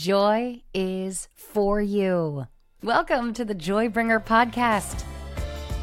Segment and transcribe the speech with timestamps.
[0.00, 2.46] Joy is for you.
[2.82, 5.04] Welcome to the Joybringer podcast.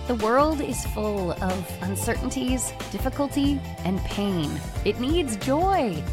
[0.08, 4.50] The world is full of uncertainties, difficulty, and pain.
[4.86, 6.04] It needs joy,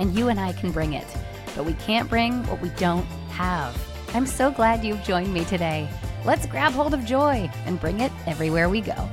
[0.00, 1.06] and you and I can bring it,
[1.54, 3.80] but we can't bring what we don't have.
[4.12, 5.88] I'm so glad you've joined me today.
[6.24, 9.08] Let's grab hold of joy and bring it everywhere we go.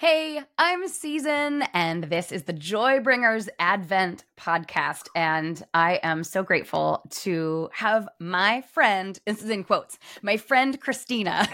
[0.00, 5.08] Hey, I'm Season, and this is the Joybringers Advent podcast.
[5.14, 10.80] And I am so grateful to have my friend, this is in quotes, my friend
[10.80, 11.46] Christina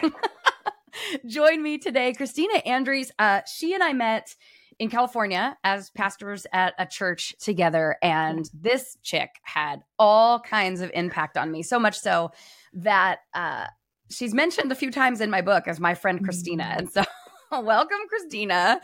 [1.26, 2.12] join me today.
[2.12, 4.36] Christina Andriese, uh, she and I met
[4.78, 7.96] in California as pastors at a church together.
[8.00, 12.30] And this chick had all kinds of impact on me, so much so
[12.74, 13.66] that uh,
[14.08, 16.76] she's mentioned a few times in my book as my friend Christina.
[16.78, 17.02] And so
[17.52, 18.80] welcome, Christina,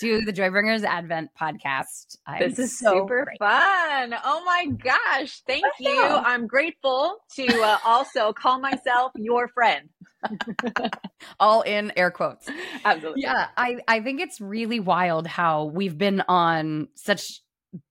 [0.00, 2.16] to the Joybringers Advent podcast.
[2.26, 3.38] I'm this is so super great.
[3.38, 4.14] fun.
[4.24, 5.42] Oh my gosh.
[5.46, 6.00] Thank you.
[6.00, 9.90] I'm grateful to uh, also call myself your friend.
[11.40, 12.48] All in air quotes.
[12.84, 13.22] Absolutely.
[13.22, 17.42] Yeah, I, I think it's really wild how we've been on such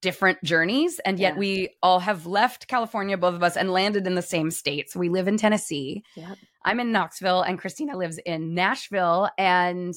[0.02, 1.40] different journeys and yet yeah.
[1.40, 4.96] we all have left California both of us and landed in the same states.
[4.96, 6.04] we live in Tennessee.
[6.16, 6.38] Yep.
[6.66, 9.94] I'm in Knoxville and Christina lives in Nashville and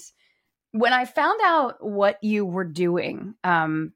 [0.73, 3.93] when I found out what you were doing um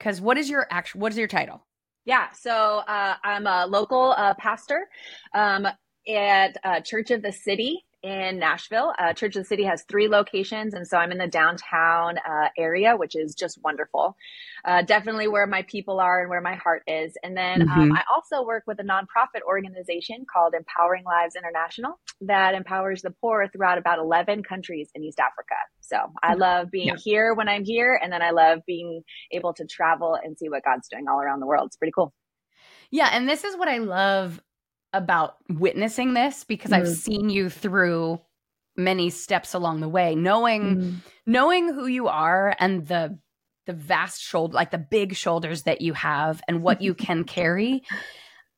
[0.00, 1.66] cuz what is your actual what is your title?
[2.06, 2.52] Yeah, so
[2.86, 4.88] uh, I'm a local uh, pastor
[5.34, 5.66] um,
[6.08, 8.94] at uh, Church of the City in Nashville.
[8.96, 12.48] Uh, Church of the City has three locations, and so I'm in the downtown uh,
[12.56, 14.16] area, which is just wonderful.
[14.64, 17.16] Uh, definitely where my people are and where my heart is.
[17.24, 17.80] And then um, mm-hmm.
[17.80, 23.10] um, I also work with a nonprofit organization called Empowering Lives International that empowers the
[23.10, 25.56] poor throughout about 11 countries in East Africa.
[25.80, 26.40] So I mm-hmm.
[26.40, 26.94] love being yeah.
[26.96, 30.64] here when I'm here, and then I love being able to travel and see what
[30.64, 31.66] God's doing all around the world.
[31.66, 32.12] It's pretty cool.
[32.90, 34.40] Yeah, and this is what I love
[34.96, 36.78] about witnessing this because mm.
[36.78, 38.20] I've seen you through
[38.76, 40.94] many steps along the way, knowing mm.
[41.26, 43.18] knowing who you are and the
[43.66, 47.82] the vast shoulder like the big shoulders that you have and what you can carry.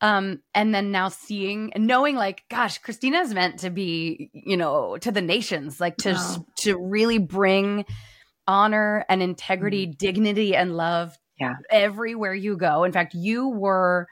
[0.01, 4.97] Um, and then now seeing and knowing like, gosh, Christina's meant to be, you know,
[4.99, 6.47] to the nations, like to oh.
[6.59, 7.85] to really bring
[8.47, 9.99] honor and integrity, mm.
[9.99, 11.57] dignity, and love yeah.
[11.71, 12.85] everywhere you go.
[12.85, 14.07] In fact, you were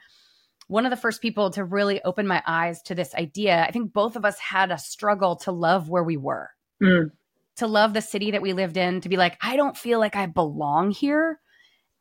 [0.67, 3.63] one of the first people to really open my eyes to this idea.
[3.67, 6.49] I think both of us had a struggle to love where we were,
[6.81, 7.09] mm.
[7.57, 10.15] to love the city that we lived in, to be like, I don't feel like
[10.15, 11.39] I belong here.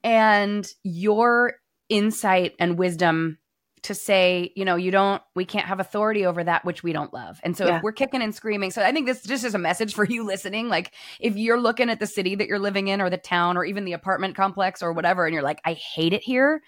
[0.03, 1.55] And your
[1.89, 3.39] insight and wisdom
[3.83, 7.15] to say, you know, you don't, we can't have authority over that which we don't
[7.15, 7.39] love.
[7.45, 7.77] And so yeah.
[7.77, 10.27] if we're kicking and screaming, so I think this just is a message for you
[10.27, 10.69] listening.
[10.69, 13.65] Like if you're looking at the city that you're living in or the town or
[13.65, 16.63] even the apartment complex or whatever, and you're like, I hate it here,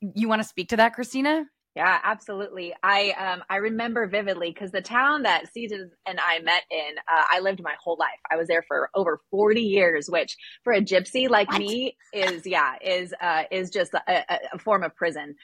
[0.00, 1.44] you want to speak to that, Christina?
[1.76, 2.74] Yeah, absolutely.
[2.82, 7.22] I um I remember vividly because the town that Season and I met in, uh,
[7.30, 8.18] I lived my whole life.
[8.30, 11.60] I was there for over forty years, which for a gypsy like what?
[11.60, 15.36] me is yeah is uh is just a, a form of prison.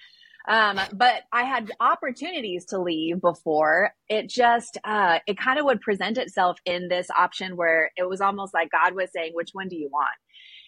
[0.48, 3.92] Um, but I had opportunities to leave before.
[4.08, 8.20] It just uh, it kind of would present itself in this option where it was
[8.20, 10.14] almost like God was saying, "Which one do you want?"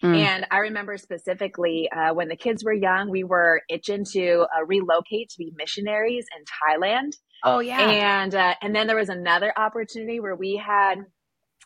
[0.03, 0.17] Mm.
[0.17, 4.65] And I remember specifically uh, when the kids were young, we were itching to uh,
[4.65, 7.11] relocate to be missionaries in Thailand.
[7.43, 7.79] Oh yeah.
[7.79, 11.05] And uh, and then there was another opportunity where we had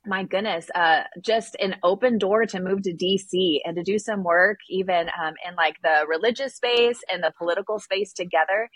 [0.05, 4.23] my goodness, uh, just an open door to move to DC and to do some
[4.23, 8.69] work, even um, in like the religious space and the political space together.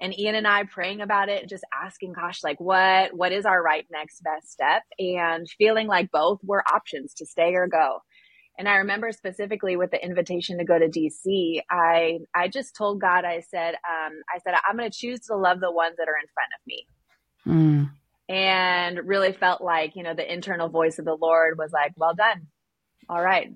[0.00, 3.60] And Ian and I praying about it, just asking, gosh, like what what is our
[3.60, 7.98] right next best step, and feeling like both were options to stay or go.
[8.58, 13.00] And I remember specifically with the invitation to go to DC, I I just told
[13.00, 16.08] God, I said, um, I said, I'm going to choose to love the ones that
[16.08, 16.86] are in front of me.
[17.46, 17.90] Mm.
[18.28, 22.14] And really felt like, you know, the internal voice of the Lord was like, well
[22.14, 22.48] done.
[23.08, 23.52] All right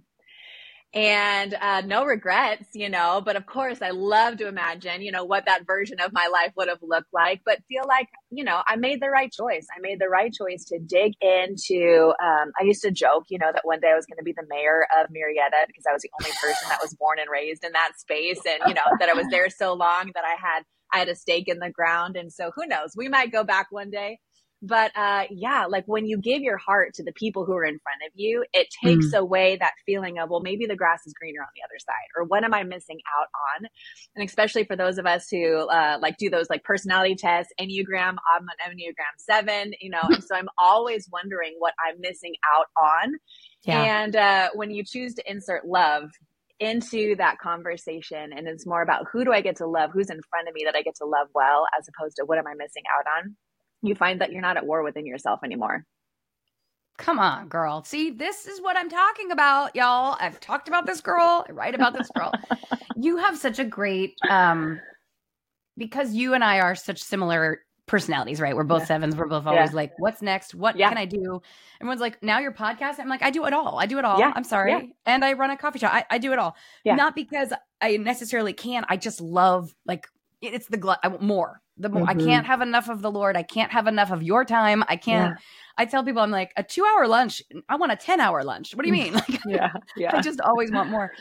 [0.94, 3.22] and uh, no regrets, you know.
[3.24, 6.52] But of course, I love to imagine, you know, what that version of my life
[6.56, 7.40] would have looked like.
[7.44, 9.66] But feel like, you know, I made the right choice.
[9.74, 12.12] I made the right choice to dig into.
[12.22, 14.32] Um, I used to joke, you know, that one day I was going to be
[14.32, 17.64] the mayor of Murrieta because I was the only person that was born and raised
[17.64, 20.64] in that space, and you know that I was there so long that I had
[20.92, 22.16] I had a stake in the ground.
[22.16, 22.92] And so, who knows?
[22.96, 24.18] We might go back one day.
[24.64, 27.80] But uh, yeah, like when you give your heart to the people who are in
[27.80, 29.18] front of you, it takes mm.
[29.18, 32.24] away that feeling of, well, maybe the grass is greener on the other side, or
[32.24, 33.26] what am I missing out
[33.58, 33.68] on?
[34.14, 38.16] And especially for those of us who uh, like do those like personality tests, Enneagram,
[38.32, 42.66] I'm an Enneagram seven, you know, and so I'm always wondering what I'm missing out
[42.80, 43.14] on.
[43.64, 43.82] Yeah.
[43.82, 46.08] And uh, when you choose to insert love
[46.60, 50.20] into that conversation and it's more about who do I get to love, who's in
[50.30, 52.54] front of me that I get to love well, as opposed to what am I
[52.54, 53.36] missing out on,
[53.82, 55.84] you find that you're not at war within yourself anymore.
[56.98, 57.82] Come on, girl.
[57.84, 60.16] See, this is what I'm talking about, y'all.
[60.20, 61.44] I've talked about this girl.
[61.48, 62.32] I write about this girl.
[62.96, 64.80] you have such a great um
[65.76, 68.54] because you and I are such similar personalities, right?
[68.54, 68.86] We're both yeah.
[68.86, 69.16] sevens.
[69.16, 69.76] We're both always yeah.
[69.76, 70.54] like, what's next?
[70.54, 70.88] What yeah.
[70.88, 71.42] can I do?
[71.80, 73.00] Everyone's like, now your podcast.
[73.00, 73.78] I'm like, I do it all.
[73.78, 74.22] I do it all.
[74.22, 74.94] I'm sorry.
[75.04, 75.92] And I run a coffee shop.
[75.92, 76.56] I, I do it all.
[76.96, 78.84] Not because I necessarily can.
[78.88, 80.06] I just love like
[80.42, 80.98] it's the glut.
[81.02, 81.60] I want more.
[81.78, 82.20] The more mm-hmm.
[82.20, 83.36] I can't have enough of the Lord.
[83.36, 84.84] I can't have enough of your time.
[84.88, 85.38] I can't.
[85.78, 87.42] I tell people I'm like a two hour lunch.
[87.68, 88.74] I want a ten hour lunch.
[88.74, 89.14] What do you mean?
[89.22, 90.16] Like, yeah, yeah.
[90.16, 91.12] I just always want more.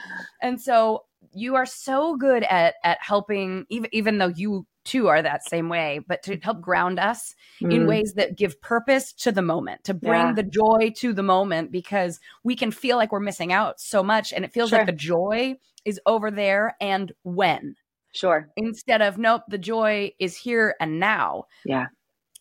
[0.42, 5.22] And so you are so good at at helping, even even though you too are
[5.22, 7.74] that same way, but to help ground us mm.
[7.74, 10.34] in ways that give purpose to the moment, to bring yeah.
[10.34, 14.34] the joy to the moment, because we can feel like we're missing out so much.
[14.34, 14.80] And it feels sure.
[14.80, 17.76] like the joy is over there and when.
[18.14, 18.50] Sure.
[18.58, 21.46] Instead of, nope, the joy is here and now.
[21.66, 21.86] Yeah.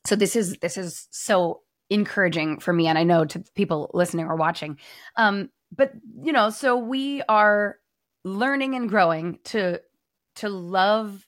[0.06, 2.86] So this is, this is so encouraging for me.
[2.86, 4.78] And I know to people listening or watching.
[5.16, 7.76] Um, but you know, so we are
[8.24, 9.80] learning and growing to,
[10.36, 11.26] to love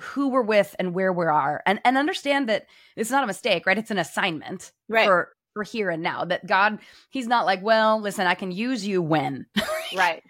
[0.00, 3.66] who we're with and where we are and and understand that it's not a mistake
[3.66, 5.06] right it's an assignment right.
[5.06, 6.78] for for here and now that god
[7.10, 9.46] he's not like well listen i can use you when
[9.96, 10.22] right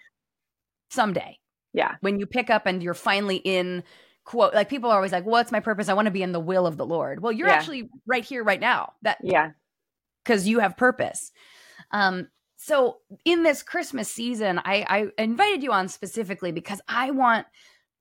[0.89, 1.37] someday
[1.73, 1.95] yeah.
[2.01, 3.83] When you pick up and you're finally in
[4.25, 5.89] quote like people are always like what's my purpose?
[5.89, 7.21] I want to be in the will of the lord.
[7.21, 7.53] Well you're yeah.
[7.53, 8.93] actually right here right now.
[9.01, 9.51] That yeah.
[10.23, 11.31] because you have purpose.
[11.91, 12.27] Um
[12.61, 17.45] so in this christmas season i i invited you on specifically because i want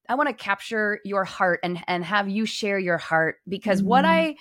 [0.09, 3.91] I want to capture your heart and and have you share your heart because mm-hmm.
[3.91, 4.37] what I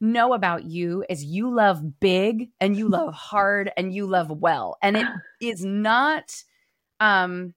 [0.00, 4.76] know about you is you love big and you love hard and you love well.
[4.82, 5.06] And it
[5.40, 6.34] is not
[7.00, 7.54] um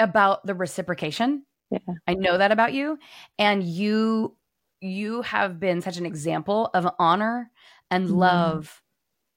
[0.00, 1.44] about the reciprocation.
[1.70, 1.78] Yeah.
[2.06, 2.98] I know that about you
[3.38, 4.36] and you
[4.80, 7.50] you have been such an example of honor
[7.90, 8.16] and mm-hmm.
[8.16, 8.82] love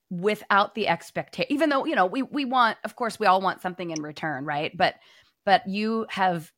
[0.10, 3.62] without the expectation even though you know we we want of course we all want
[3.62, 4.96] something in return right but
[5.46, 6.52] but you have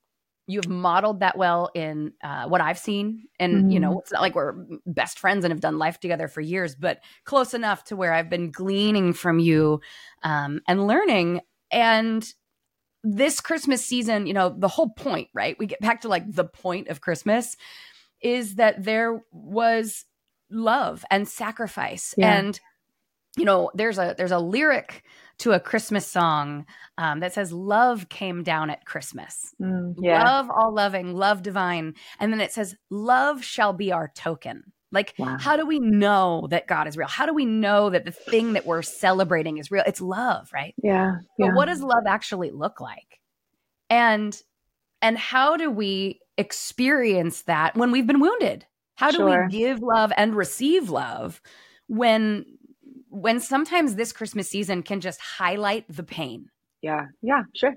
[0.48, 3.28] you've modeled that well in uh, what I've seen.
[3.40, 3.70] And, mm-hmm.
[3.72, 4.00] you know, mm-hmm.
[4.00, 4.54] it's not like we're
[4.86, 8.30] best friends and have done life together for years, but close enough to where I've
[8.30, 9.82] been gleaning from you
[10.24, 11.42] um, and learning.
[11.72, 12.32] And
[13.06, 15.56] this Christmas season, you know, the whole point, right?
[15.60, 17.56] We get back to like the point of Christmas
[18.22, 20.06] is that there was
[20.50, 22.16] love and sacrifice.
[22.18, 22.38] Yeah.
[22.38, 22.60] And,
[23.38, 25.04] you know, there's a there's a lyric
[25.40, 26.66] to a Christmas song
[26.98, 29.54] um, that says, Love came down at Christmas.
[29.62, 30.24] Mm, yeah.
[30.24, 31.94] Love all loving, love divine.
[32.20, 34.72] And then it says, Love shall be our token.
[34.92, 35.38] Like, wow.
[35.40, 37.08] how do we know that God is real?
[37.08, 39.84] How do we know that the thing that we're celebrating is real?
[39.86, 40.74] It's love, right?
[40.82, 41.18] Yeah.
[41.38, 43.20] But what does love actually look like?
[43.90, 44.40] And
[45.02, 48.66] and how do we experience that when we've been wounded?
[48.96, 49.48] How do sure.
[49.48, 51.42] we give love and receive love
[51.88, 52.46] when
[53.10, 56.50] when sometimes this Christmas season can just highlight the pain.
[56.82, 57.06] Yeah.
[57.22, 57.76] Yeah, sure.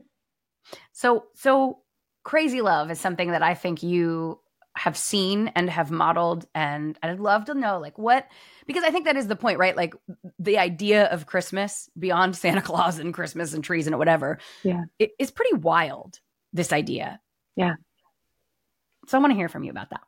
[0.93, 1.78] So so
[2.25, 4.40] crazy love is something that I think you
[4.78, 8.26] have seen and have modeled and I'd love to know like what
[8.66, 9.76] because I think that is the point, right?
[9.76, 9.94] Like
[10.38, 14.38] the idea of Christmas beyond Santa Claus and Christmas and trees and whatever.
[14.62, 14.84] Yeah.
[14.98, 16.20] It is pretty wild,
[16.52, 17.20] this idea.
[17.56, 17.75] Yeah.
[19.08, 20.02] So I want to hear from you about that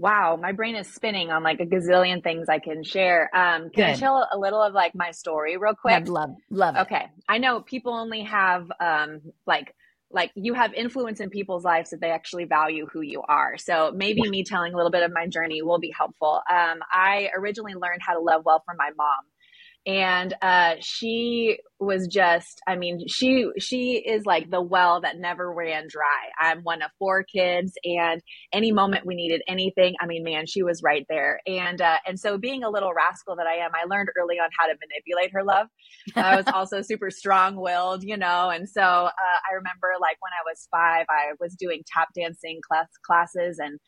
[0.00, 3.30] wow, my brain is spinning on like a gazillion things I can share.
[3.34, 3.84] Um, can Good.
[3.84, 5.94] I tell a little of like my story real quick?
[5.94, 6.80] I'd love, love it.
[6.80, 7.06] Okay.
[7.28, 9.74] I know people only have, um, like,
[10.10, 13.56] like you have influence in people's lives that they actually value who you are.
[13.58, 16.42] So maybe me telling a little bit of my journey will be helpful.
[16.50, 19.20] Um, I originally learned how to love well from my mom
[19.86, 25.52] and uh, she was just i mean she she is like the well that never
[25.52, 26.04] ran dry.
[26.38, 28.20] I'm one of four kids and
[28.52, 31.40] any moment we needed anything i mean man she was right there.
[31.46, 34.50] And uh, and so being a little rascal that i am i learned early on
[34.58, 35.66] how to manipulate her love.
[36.14, 40.32] I was also super strong willed you know and so uh, i remember like when
[40.32, 43.78] i was five i was doing tap dancing class classes and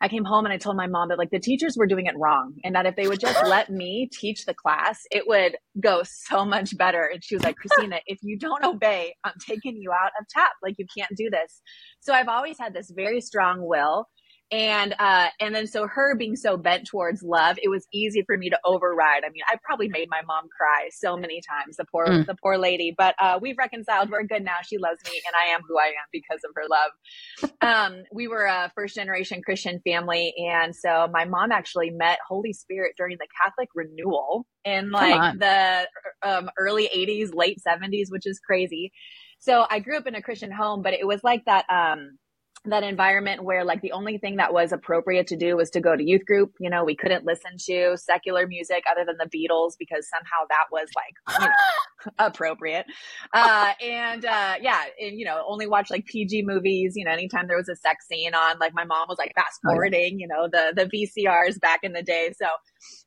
[0.00, 2.16] I came home and I told my mom that like the teachers were doing it
[2.16, 6.02] wrong and that if they would just let me teach the class, it would go
[6.04, 7.04] so much better.
[7.04, 10.50] And she was like, Christina, if you don't obey, I'm taking you out of tap.
[10.62, 11.60] Like you can't do this.
[12.00, 14.06] So I've always had this very strong will
[14.52, 18.36] and uh and then so her being so bent towards love it was easy for
[18.36, 19.24] me to override.
[19.24, 22.26] I mean i probably made my mom cry so many times the poor mm.
[22.26, 22.94] the poor lady.
[22.96, 24.10] But uh we've reconciled.
[24.10, 24.56] We're good now.
[24.66, 27.50] She loves me and i am who i am because of her love.
[27.62, 32.52] Um we were a first generation christian family and so my mom actually met holy
[32.52, 35.86] spirit during the catholic renewal in like the
[36.22, 38.92] um early 80s late 70s which is crazy.
[39.38, 41.64] So I grew up in a Christian home, but it was like that.
[41.70, 42.18] Um,
[42.66, 45.96] that environment where like the only thing that was appropriate to do was to go
[45.96, 49.72] to youth group you know we couldn't listen to secular music other than the beatles
[49.78, 51.52] because somehow that was like you know,
[52.18, 52.86] appropriate
[53.34, 57.46] uh and uh yeah and you know only watch like pg movies you know anytime
[57.46, 60.48] there was a sex scene on like my mom was like fast forwarding you know
[60.50, 62.46] the the vcrs back in the day so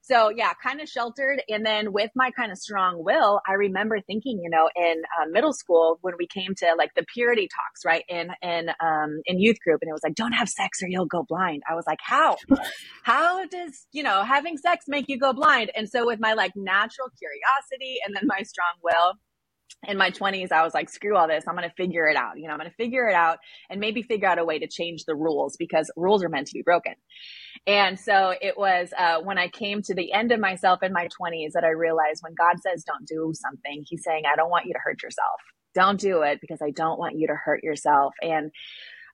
[0.02, 1.42] so yeah, kind of sheltered.
[1.48, 5.30] And then with my kind of strong will, I remember thinking, you know, in uh,
[5.30, 8.04] middle school when we came to like the purity talks, right?
[8.10, 11.06] In, in, um, in youth group and it was like, don't have sex or you'll
[11.06, 11.64] go blind.
[11.70, 12.36] I was like, how,
[13.04, 15.72] how does, you know, having sex make you go blind?
[15.74, 19.14] And so with my like natural curiosity and then my strong will,
[19.88, 21.44] in my 20s, I was like, screw all this.
[21.48, 22.38] I'm going to figure it out.
[22.38, 24.68] You know, I'm going to figure it out and maybe figure out a way to
[24.68, 26.94] change the rules because rules are meant to be broken.
[27.68, 31.08] And so it was uh, when I came to the end of myself in my
[31.20, 34.66] 20s that I realized when God says, don't do something, He's saying, I don't want
[34.66, 35.40] you to hurt yourself.
[35.74, 38.14] Don't do it because I don't want you to hurt yourself.
[38.22, 38.52] And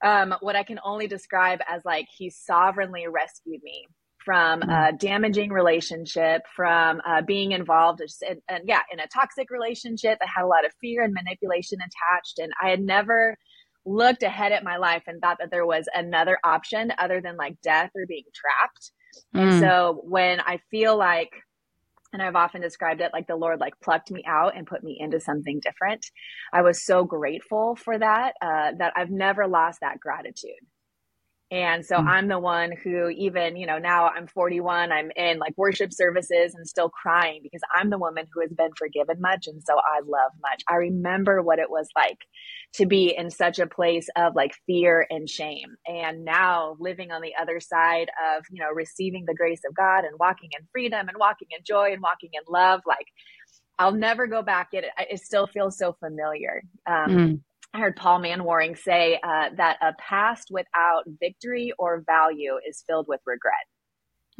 [0.04, 3.86] um, what I can only describe as like He sovereignly rescued me
[4.30, 4.70] from mm-hmm.
[4.70, 10.28] a damaging relationship, from uh, being involved in, and yeah, in a toxic relationship that
[10.28, 12.38] had a lot of fear and manipulation attached.
[12.38, 13.36] And I had never
[13.84, 17.60] looked ahead at my life and thought that there was another option other than like
[17.60, 18.92] death or being trapped.
[19.34, 19.40] Mm.
[19.40, 21.32] And so when I feel like,
[22.12, 24.96] and I've often described it like the Lord like plucked me out and put me
[25.00, 26.06] into something different.
[26.52, 30.62] I was so grateful for that, uh, that I've never lost that gratitude.
[31.52, 32.08] And so mm-hmm.
[32.08, 36.54] I'm the one who even, you know, now I'm 41, I'm in like worship services
[36.54, 39.48] and still crying because I'm the woman who has been forgiven much.
[39.48, 40.62] And so I love much.
[40.68, 42.18] I remember what it was like
[42.74, 45.74] to be in such a place of like fear and shame.
[45.86, 50.04] And now living on the other side of, you know, receiving the grace of God
[50.04, 53.06] and walking in freedom and walking in joy and walking in love, like
[53.76, 54.68] I'll never go back.
[54.72, 56.62] It, it still feels so familiar.
[56.86, 57.40] Um, mm
[57.72, 63.06] I heard Paul Manwaring say uh, that a past without victory or value is filled
[63.08, 63.54] with regret.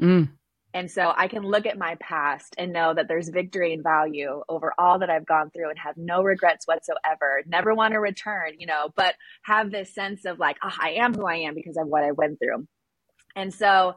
[0.00, 0.30] Mm.
[0.72, 4.42] And so I can look at my past and know that there's victory and value
[4.48, 7.42] over all that I've gone through and have no regrets whatsoever.
[7.46, 11.14] Never want to return, you know, but have this sense of like, oh, I am
[11.14, 12.66] who I am because of what I went through.
[13.34, 13.94] And so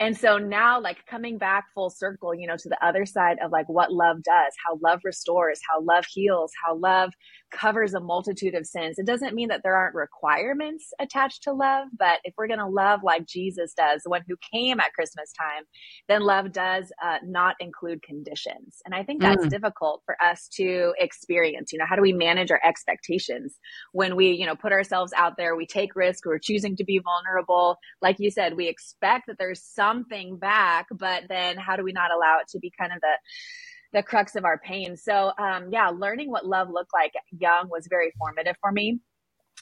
[0.00, 3.52] and so now, like coming back full circle, you know, to the other side of
[3.52, 7.12] like what love does, how love restores, how love heals, how love
[7.54, 8.98] covers a multitude of sins.
[8.98, 12.66] It doesn't mean that there aren't requirements attached to love, but if we're going to
[12.66, 15.64] love like Jesus does, the one who came at Christmas time,
[16.08, 18.82] then love does uh, not include conditions.
[18.84, 19.50] And I think that's mm.
[19.50, 21.72] difficult for us to experience.
[21.72, 23.58] You know, how do we manage our expectations
[23.92, 26.98] when we, you know, put ourselves out there, we take risk, we're choosing to be
[26.98, 27.76] vulnerable.
[28.02, 32.10] Like you said, we expect that there's something back, but then how do we not
[32.10, 33.16] allow it to be kind of the
[33.94, 34.96] the crux of our pain?
[34.96, 39.00] So um, yeah, learning what love looked like young was very formative for me.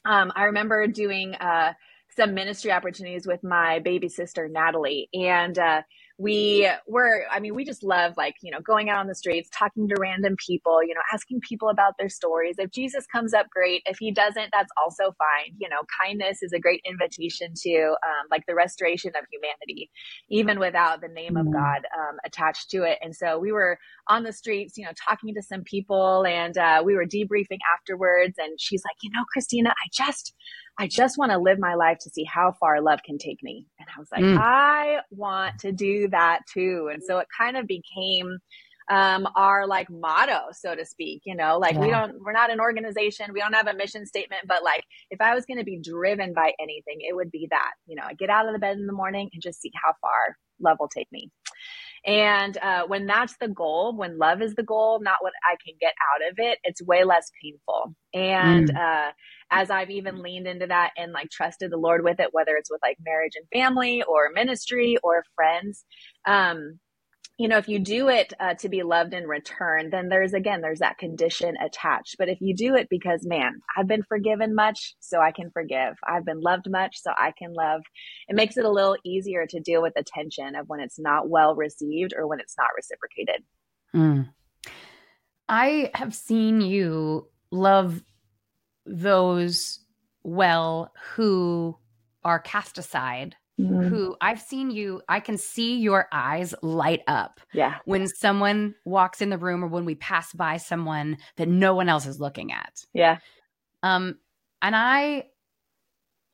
[0.05, 1.75] Um, I remember doing uh,
[2.17, 5.83] some ministry opportunities with my baby sister Natalie, and uh,
[6.19, 9.49] we were i mean we just love like you know going out on the streets
[9.57, 12.57] talking to random people you know asking people about their stories.
[12.59, 13.83] If jesus comes up great.
[13.87, 15.55] If he doesn't that's also fine.
[15.59, 19.91] You know kindness is a great invitation to um, like the restoration of humanity
[20.29, 21.49] even without the name mm-hmm.
[21.49, 22.99] of god um, attached to it.
[23.03, 23.79] And so we were
[24.09, 28.35] on the streets you know talking to some people and uh, we were debriefing afterwards.
[28.39, 30.35] And she's like you know christina i just
[30.79, 33.67] I just want to live my life to see how far love can take me.
[33.79, 34.39] And I was like, mm.
[34.39, 36.91] I want to do that too.
[36.93, 38.39] And so it kind of became
[38.91, 41.81] um, our like motto, so to speak, you know, like yeah.
[41.81, 43.33] we don't, we're not an organization.
[43.33, 46.33] We don't have a mission statement, but like if I was going to be driven
[46.35, 48.87] by anything, it would be that, you know, I get out of the bed in
[48.87, 51.31] the morning and just see how far love will take me.
[52.05, 55.75] And uh, when that's the goal, when love is the goal, not what I can
[55.81, 57.95] get out of it, it's way less painful.
[58.13, 58.77] And mm.
[58.77, 59.13] uh,
[59.53, 62.71] as I've even leaned into that and like trusted the Lord with it, whether it's
[62.71, 65.85] with like marriage and family or ministry or friends,
[66.27, 66.81] um,
[67.39, 70.61] you know, if you do it uh, to be loved in return, then there's again,
[70.61, 72.17] there's that condition attached.
[72.19, 75.95] But if you do it because, man, I've been forgiven much, so I can forgive.
[76.07, 77.83] I've been loved much, so I can love.
[78.29, 81.29] It makes it a little easier to deal with the tension of when it's not
[81.29, 83.43] well received or when it's not reciprocated.
[83.95, 84.29] Mm.
[85.49, 88.03] I have seen you love
[88.87, 89.81] those
[90.23, 91.77] well who
[92.25, 93.89] are cast aside mm-hmm.
[93.89, 97.41] who I've seen you, I can see your eyes light up.
[97.53, 97.77] Yeah.
[97.85, 101.89] When someone walks in the room or when we pass by someone that no one
[101.89, 102.85] else is looking at.
[102.93, 103.19] Yeah.
[103.83, 104.19] Um,
[104.61, 105.25] and I,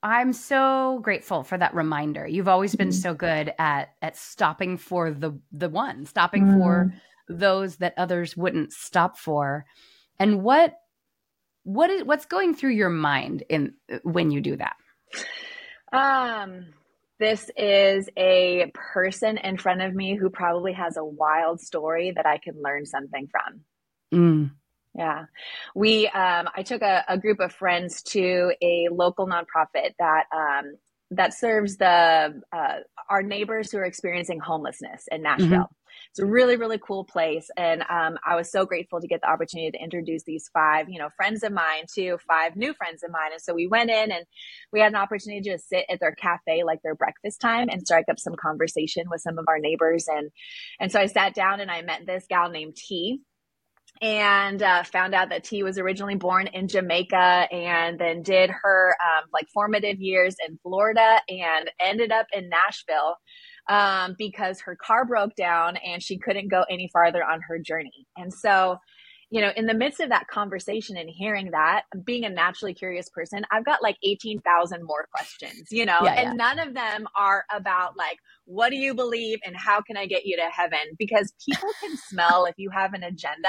[0.02, 2.26] I'm so grateful for that reminder.
[2.26, 3.00] You've always been mm-hmm.
[3.00, 6.60] so good at at stopping for the the one, stopping mm-hmm.
[6.60, 6.94] for
[7.28, 9.64] those that others wouldn't stop for.
[10.20, 10.74] And what
[11.68, 14.76] what is what's going through your mind in when you do that?
[15.92, 16.66] Um
[17.20, 22.26] this is a person in front of me who probably has a wild story that
[22.26, 23.60] I can learn something from.
[24.14, 24.50] Mm.
[24.94, 25.24] Yeah.
[25.74, 30.76] We, um, I took a, a, group of friends to a local nonprofit that, um,
[31.10, 32.74] that serves the, uh,
[33.10, 35.70] our neighbors who are experiencing homelessness in Nashville.
[36.18, 37.48] It's a really, really cool place.
[37.56, 40.98] And um, I was so grateful to get the opportunity to introduce these five, you
[40.98, 43.30] know, friends of mine to five new friends of mine.
[43.30, 44.24] And so we went in and
[44.72, 48.06] we had an opportunity to sit at their cafe, like their breakfast time and strike
[48.10, 50.06] up some conversation with some of our neighbors.
[50.08, 50.30] And,
[50.80, 53.20] and so I sat down and I met this gal named T
[54.02, 58.96] and uh, found out that T was originally born in Jamaica and then did her
[59.04, 63.14] um, like formative years in Florida and ended up in Nashville
[63.68, 68.06] um, because her car broke down and she couldn't go any farther on her journey.
[68.16, 68.78] And so,
[69.30, 73.10] you know, in the midst of that conversation and hearing that, being a naturally curious
[73.10, 76.32] person, I've got like 18,000 more questions, you know, yeah, and yeah.
[76.32, 80.24] none of them are about like, what do you believe and how can I get
[80.24, 80.96] you to heaven?
[80.98, 83.48] Because people can smell if you have an agenda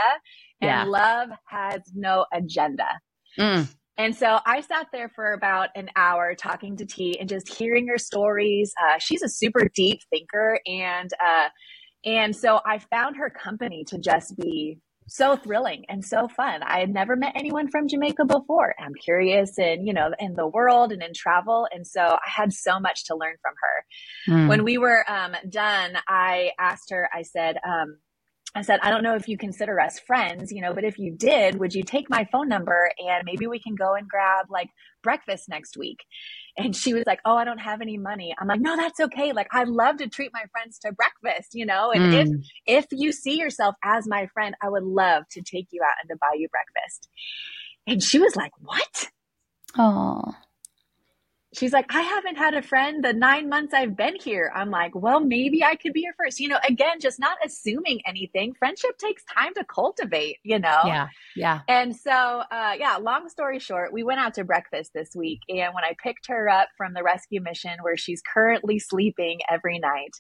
[0.62, 0.84] and yeah.
[0.84, 3.00] love has no agenda.
[3.40, 3.70] Mm.
[4.00, 7.86] And so I sat there for about an hour talking to T and just hearing
[7.90, 8.74] her stories.
[8.82, 11.50] Uh, she's a super deep thinker, and uh,
[12.06, 14.80] and so I found her company to just be
[15.10, 16.64] so thrilling and so fun.
[16.64, 18.76] I had never met anyone from Jamaica before.
[18.80, 21.68] I'm curious and, you know, in the world and in travel.
[21.72, 24.34] And so I had so much to learn from her.
[24.34, 24.48] Mm.
[24.50, 27.98] When we were um, done, I asked her, I said, um,
[28.56, 31.12] I said, I don't know if you consider us friends, you know, but if you
[31.12, 34.70] did, would you take my phone number and maybe we can go and grab like
[35.04, 36.00] breakfast next week?
[36.58, 38.34] And she was like, Oh, I don't have any money.
[38.40, 39.34] I'm like, No, that's okay.
[39.34, 42.44] Like, I'd love to treat my friends to breakfast, you know, and mm.
[42.66, 45.96] if, if you see yourself as my friend, I would love to take you out
[46.02, 47.08] and to buy you breakfast.
[47.86, 49.10] And she was like, What?
[49.78, 50.34] Oh
[51.54, 54.52] she's like, I haven't had a friend the nine months I've been here.
[54.56, 56.40] I'm like, well, maybe I could be your first.
[56.40, 58.54] You know, again, just not assuming anything.
[58.54, 60.82] Friendship takes time to cultivate, you know?
[60.86, 61.08] Yeah.
[61.36, 61.62] Yeah.
[61.68, 65.40] And so, uh, yeah, long story short, we went out to breakfast this week.
[65.50, 69.80] And when I picked her up from the rescue mission where she's currently sleeping every
[69.80, 70.16] night,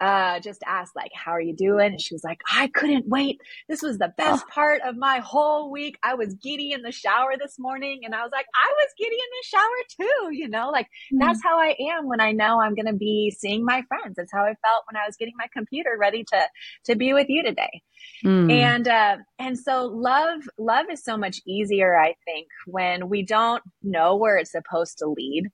[0.00, 3.38] uh, just asked like, "How are you doing?" And she was like, "I couldn't wait.
[3.68, 4.52] This was the best oh.
[4.52, 5.96] part of my whole week.
[6.02, 9.16] I was giddy in the shower this morning, and I was like, I was giddy
[9.16, 10.36] in the shower too.
[10.36, 11.18] You know, like mm.
[11.20, 14.16] that's how I am when I know I'm going to be seeing my friends.
[14.16, 16.42] That's how I felt when I was getting my computer ready to
[16.86, 17.82] to be with you today.
[18.24, 18.52] Mm.
[18.52, 23.62] And uh, and so love love is so much easier, I think, when we don't
[23.82, 25.50] know where it's supposed to lead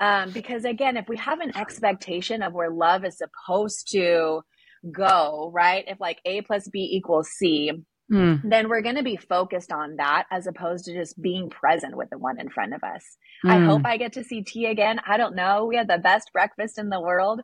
[0.00, 4.42] um, because again, if we have an expectation of where love is supposed to
[4.90, 5.84] go, right?
[5.86, 7.72] If like A plus B equals C,
[8.10, 8.40] mm.
[8.44, 12.10] then we're going to be focused on that as opposed to just being present with
[12.10, 13.16] the one in front of us.
[13.44, 13.50] Mm.
[13.50, 15.00] I hope I get to see T again.
[15.06, 15.66] I don't know.
[15.66, 17.42] We had the best breakfast in the world.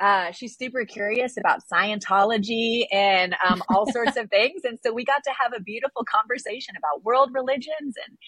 [0.00, 5.04] Uh, she's super curious about Scientology and um, all sorts of things, and so we
[5.04, 8.18] got to have a beautiful conversation about world religions and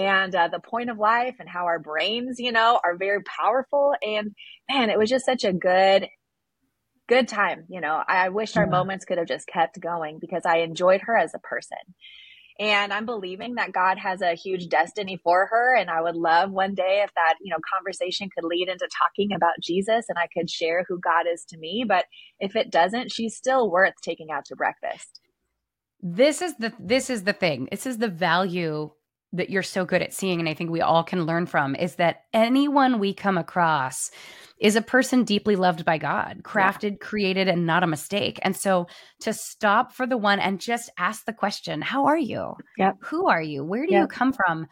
[0.00, 3.94] and uh, the point of life and how our brains, you know, are very powerful.
[4.02, 4.34] And
[4.70, 6.08] man, it was just such a good
[7.12, 7.64] good time.
[7.68, 11.02] You know, I, I wish our moments could have just kept going because I enjoyed
[11.02, 11.78] her as a person.
[12.58, 15.74] And I'm believing that God has a huge destiny for her.
[15.74, 19.34] And I would love one day if that, you know, conversation could lead into talking
[19.34, 21.84] about Jesus and I could share who God is to me.
[21.86, 22.04] But
[22.40, 25.20] if it doesn't, she's still worth taking out to breakfast.
[26.00, 27.68] This is the this is the thing.
[27.70, 28.90] This is the value
[29.32, 31.96] that you're so good at seeing and I think we all can learn from is
[31.96, 34.10] that anyone we come across
[34.58, 36.96] is a person deeply loved by God, crafted, yeah.
[37.06, 38.38] created and not a mistake.
[38.42, 38.86] And so
[39.20, 42.54] to stop for the one and just ask the question, how are you?
[42.78, 42.96] Yep.
[43.00, 43.64] Who are you?
[43.64, 44.02] Where do yep.
[44.02, 44.66] you come from?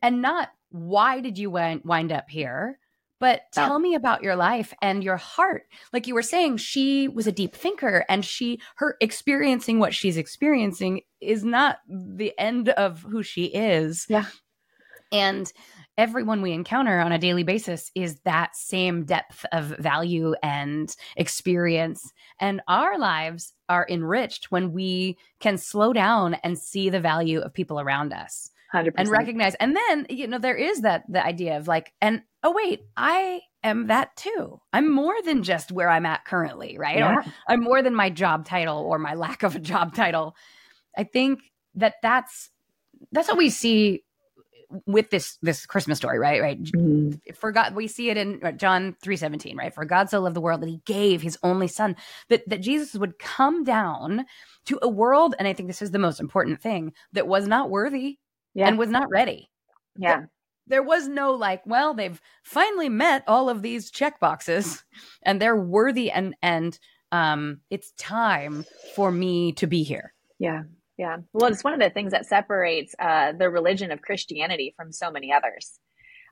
[0.00, 2.78] And not why did you wind up here?
[3.20, 5.66] But tell me about your life and your heart.
[5.92, 10.16] Like you were saying, she was a deep thinker and she, her experiencing what she's
[10.16, 14.06] experiencing is not the end of who she is.
[14.08, 14.26] Yeah.
[15.12, 15.50] And
[15.96, 22.12] everyone we encounter on a daily basis is that same depth of value and experience.
[22.40, 27.54] And our lives are enriched when we can slow down and see the value of
[27.54, 28.50] people around us.
[28.74, 28.92] 100%.
[28.96, 32.52] and recognize and then you know there is that the idea of like and oh
[32.52, 37.16] wait i am that too i'm more than just where i'm at currently right yeah.
[37.16, 40.34] or i'm more than my job title or my lack of a job title
[40.96, 41.40] i think
[41.74, 42.50] that that's
[43.12, 44.02] that's what we see
[44.86, 47.10] with this this christmas story right right mm-hmm.
[47.34, 50.60] for god we see it in john 317 right for god so loved the world
[50.60, 51.94] that he gave his only son
[52.28, 54.26] that that jesus would come down
[54.66, 57.70] to a world and i think this is the most important thing that was not
[57.70, 58.18] worthy
[58.54, 58.68] yeah.
[58.68, 59.50] and was not ready.
[59.96, 60.22] Yeah.
[60.66, 64.82] There was no like, well, they've finally met all of these check boxes
[65.22, 66.78] and they're worthy and and
[67.12, 68.64] um it's time
[68.94, 70.14] for me to be here.
[70.38, 70.62] Yeah.
[70.96, 71.18] Yeah.
[71.32, 75.10] Well, it's one of the things that separates uh, the religion of Christianity from so
[75.10, 75.78] many others.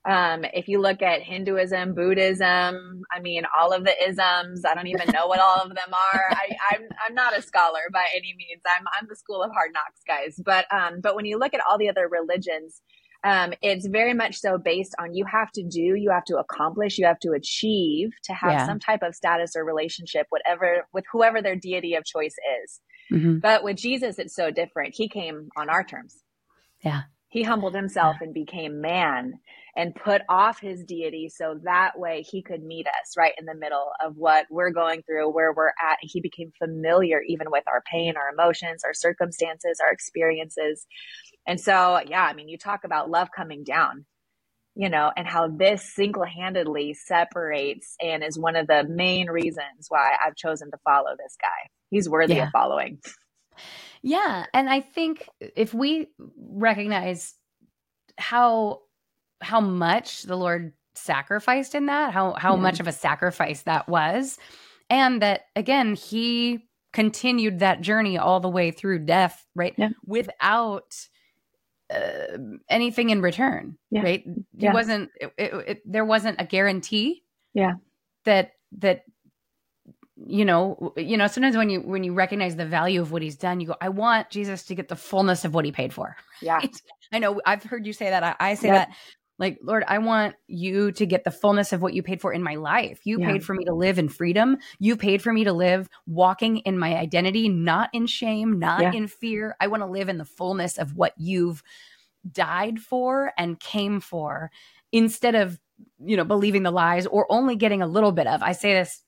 [0.05, 4.89] Um, if you look at Hinduism, Buddhism, I mean, all of the isms, I don't
[4.89, 6.25] even know what all of them are.
[6.31, 8.63] I, am I'm, I'm not a scholar by any means.
[8.67, 10.41] I'm, I'm the school of hard knocks guys.
[10.45, 12.83] But, um, but when you look at all the other religions,
[13.25, 16.99] um, it's very much so based on you have to do, you have to accomplish,
[16.99, 18.67] you have to achieve to have yeah.
[18.67, 22.35] some type of status or relationship, whatever, with whoever their deity of choice
[22.65, 22.81] is.
[23.13, 23.39] Mm-hmm.
[23.39, 24.95] But with Jesus, it's so different.
[24.97, 26.25] He came on our terms.
[26.85, 27.03] Yeah.
[27.29, 28.25] He humbled himself yeah.
[28.27, 29.35] and became man
[29.77, 33.55] and put off his deity so that way he could meet us right in the
[33.55, 35.97] middle of what we're going through, where we're at.
[36.03, 40.87] He became familiar even with our pain, our emotions, our circumstances, our experiences.
[41.47, 44.05] And so, yeah, I mean, you talk about love coming down,
[44.75, 49.87] you know, and how this single handedly separates and is one of the main reasons
[49.89, 51.71] why I've chosen to follow this guy.
[51.89, 52.47] He's worthy yeah.
[52.47, 52.99] of following.
[54.03, 54.45] Yeah.
[54.53, 57.35] And I think if we recognize
[58.19, 58.81] how
[59.43, 64.39] how much the Lord sacrificed in that, how how much of a sacrifice that was,
[64.91, 69.75] and that again, he continued that journey all the way through death, right?
[69.77, 69.91] Yeah.
[70.07, 70.95] Without
[71.93, 74.03] uh, anything in return, yeah.
[74.03, 74.25] right?
[74.57, 77.23] He wasn't it, it, it, there wasn't a guarantee.
[77.55, 77.75] Yeah.
[78.25, 79.05] That that
[80.27, 83.37] you know you know sometimes when you when you recognize the value of what he's
[83.37, 86.17] done you go i want jesus to get the fullness of what he paid for
[86.41, 86.61] yeah
[87.13, 88.91] i know i've heard you say that i, I say that
[89.39, 92.43] like lord i want you to get the fullness of what you paid for in
[92.43, 93.01] my life.
[93.05, 93.33] You yeah.
[93.33, 94.59] paid for me to live in freedom.
[94.79, 98.93] You paid for me to live walking in my identity not in shame not yeah.
[98.93, 99.57] in fear.
[99.61, 101.63] I want to live in the fullness of what you've
[102.31, 104.51] died for and came for
[104.93, 105.59] instead of
[106.05, 108.43] you know believing the lies or only getting a little bit of.
[108.43, 109.03] I say this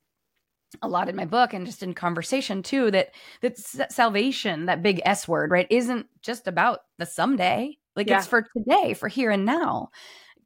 [0.82, 3.10] a lot in my book and just in conversation too that
[3.42, 3.56] that
[3.92, 8.18] salvation that big s word right isn't just about the someday like yeah.
[8.18, 9.88] it's for today for here and now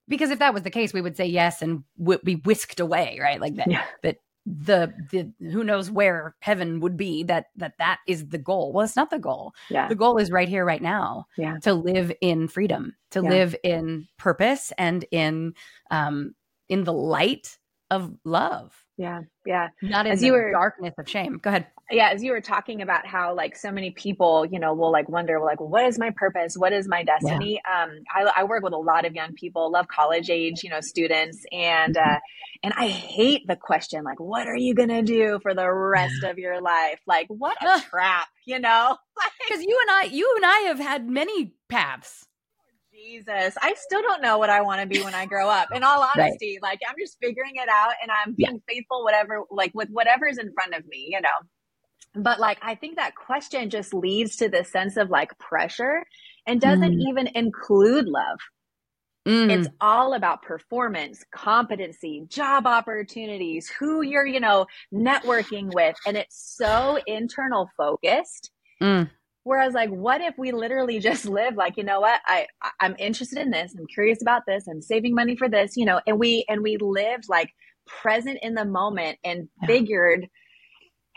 [0.07, 3.19] because if that was the case we would say yes and would be whisked away
[3.21, 3.85] right like that yeah.
[4.03, 8.73] that the the who knows where heaven would be that that that is the goal
[8.73, 11.75] well it's not the goal yeah the goal is right here right now yeah to
[11.75, 13.29] live in freedom to yeah.
[13.29, 15.53] live in purpose and in
[15.91, 16.35] um
[16.69, 17.59] in the light
[17.91, 19.69] of love yeah, yeah.
[19.81, 21.39] Not in as you were, darkness of shame.
[21.39, 21.69] Go ahead.
[21.91, 25.09] Yeah, as you were talking about how like so many people, you know, will like
[25.09, 26.55] wonder, like, what is my purpose?
[26.55, 27.61] What is my destiny?
[27.67, 27.85] Yeah.
[27.85, 30.83] Um, I, I, work with a lot of young people, love college age, you know,
[30.83, 32.19] students, and uh,
[32.63, 36.39] and I hate the question, like, what are you gonna do for the rest of
[36.39, 37.01] your life?
[37.07, 38.97] Like, what a trap, you know?
[39.49, 42.27] Because you and I, you and I have had many paths.
[42.93, 45.69] Jesus, I still don't know what I want to be when I grow up.
[45.73, 46.71] In all honesty, right.
[46.71, 48.75] like I'm just figuring it out and I'm being yeah.
[48.75, 51.29] faithful, whatever, like with whatever's in front of me, you know.
[52.15, 56.05] But like, I think that question just leads to this sense of like pressure
[56.47, 57.09] and doesn't mm.
[57.09, 58.39] even include love.
[59.27, 59.51] Mm.
[59.51, 65.97] It's all about performance, competency, job opportunities, who you're, you know, networking with.
[66.07, 68.51] And it's so internal focused.
[68.81, 69.11] Mm
[69.49, 72.21] Whereas like, what if we literally just live like, you know what?
[72.27, 72.49] I,
[72.81, 73.75] I'm interested in this.
[73.75, 74.69] I'm curious about this.
[74.69, 77.49] I'm saving money for this, you know, and we, and we lived like
[77.87, 79.67] present in the moment and yeah.
[79.67, 80.29] figured,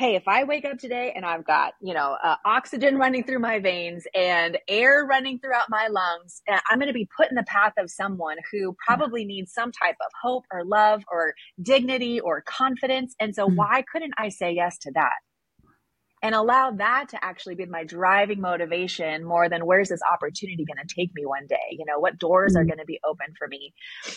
[0.02, 3.38] Hey, if I wake up today and I've got, you know, uh, oxygen running through
[3.38, 7.36] my veins and air running throughout my lungs, uh, I'm going to be put in
[7.36, 12.20] the path of someone who probably needs some type of hope or love or dignity
[12.20, 13.14] or confidence.
[13.20, 13.58] And so mm-hmm.
[13.58, 15.14] why couldn't I say yes to that?
[16.22, 20.86] And allow that to actually be my driving motivation more than where's this opportunity going
[20.86, 22.70] to take me one day you know what doors are mm-hmm.
[22.70, 23.74] going to be open for me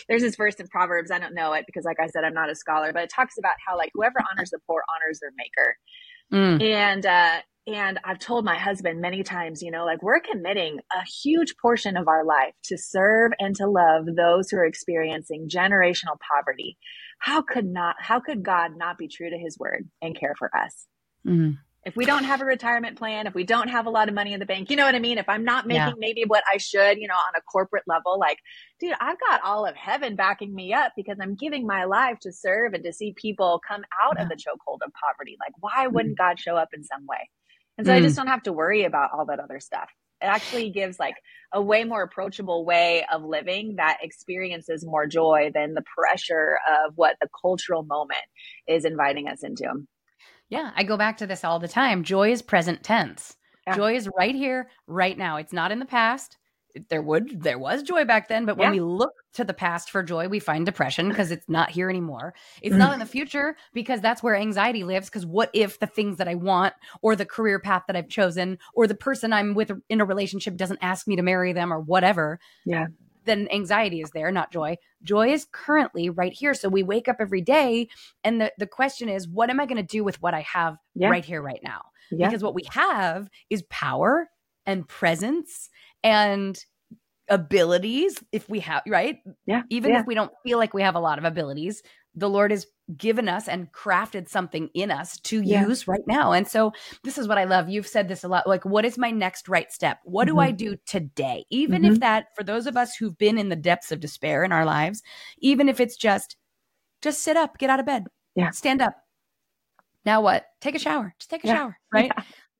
[0.07, 2.49] there's this verse in proverbs i don't know it because like i said i'm not
[2.49, 5.77] a scholar but it talks about how like whoever honors the poor honors their maker
[6.33, 6.63] mm.
[6.63, 11.03] and uh and I've told my husband many times, you know, like we're committing a
[11.23, 16.19] huge portion of our life to serve and to love those who are experiencing generational
[16.31, 16.77] poverty.
[17.17, 20.55] How could not, how could God not be true to his word and care for
[20.55, 20.85] us?
[21.25, 24.15] Mm if we don't have a retirement plan, if we don't have a lot of
[24.15, 25.19] money in the bank, you know what I mean?
[25.19, 25.93] If I'm not making yeah.
[25.99, 28.39] maybe what I should, you know, on a corporate level, like,
[28.79, 32.33] dude, I've got all of heaven backing me up because I'm giving my life to
[32.33, 34.23] serve and to see people come out yeah.
[34.23, 35.37] of the chokehold of poverty.
[35.39, 36.17] Like, why wouldn't mm.
[36.17, 37.29] God show up in some way?
[37.77, 37.97] And so mm.
[37.97, 39.89] I just don't have to worry about all that other stuff.
[40.21, 41.15] It actually gives like
[41.53, 46.93] a way more approachable way of living that experiences more joy than the pressure of
[46.95, 48.23] what the cultural moment
[48.67, 49.85] is inviting us into.
[50.49, 52.03] Yeah, I go back to this all the time.
[52.03, 53.35] Joy is present tense.
[53.65, 53.75] Yeah.
[53.75, 55.37] Joy is right here, right now.
[55.37, 56.37] It's not in the past.
[56.89, 58.71] there would there was joy back then but when yeah.
[58.73, 62.33] we look to the past for joy we find depression because it's not here anymore
[62.61, 62.79] it's mm.
[62.79, 66.27] not in the future because that's where anxiety lives because what if the things that
[66.27, 70.01] i want or the career path that i've chosen or the person i'm with in
[70.01, 72.87] a relationship doesn't ask me to marry them or whatever yeah
[73.25, 77.17] then anxiety is there not joy joy is currently right here so we wake up
[77.19, 77.87] every day
[78.23, 80.77] and the, the question is what am i going to do with what i have
[80.95, 81.09] yeah.
[81.09, 82.27] right here right now yeah.
[82.27, 84.29] because what we have is power
[84.65, 85.69] and presence
[86.03, 86.63] and
[87.29, 89.99] abilities if we have right yeah even yeah.
[89.99, 91.81] if we don't feel like we have a lot of abilities
[92.13, 95.65] the lord has given us and crafted something in us to yeah.
[95.65, 96.31] use right now.
[96.33, 96.71] And so
[97.03, 97.67] this is what i love.
[97.69, 99.99] You've said this a lot like what is my next right step?
[100.03, 100.35] What mm-hmm.
[100.35, 101.45] do i do today?
[101.49, 101.93] Even mm-hmm.
[101.93, 104.65] if that for those of us who've been in the depths of despair in our
[104.65, 105.01] lives
[105.39, 106.37] even if it's just
[107.01, 108.51] just sit up get out of bed yeah.
[108.51, 108.95] stand up.
[110.05, 110.45] Now what?
[110.61, 111.15] Take a shower.
[111.17, 111.55] Just take a yeah.
[111.55, 112.11] shower right?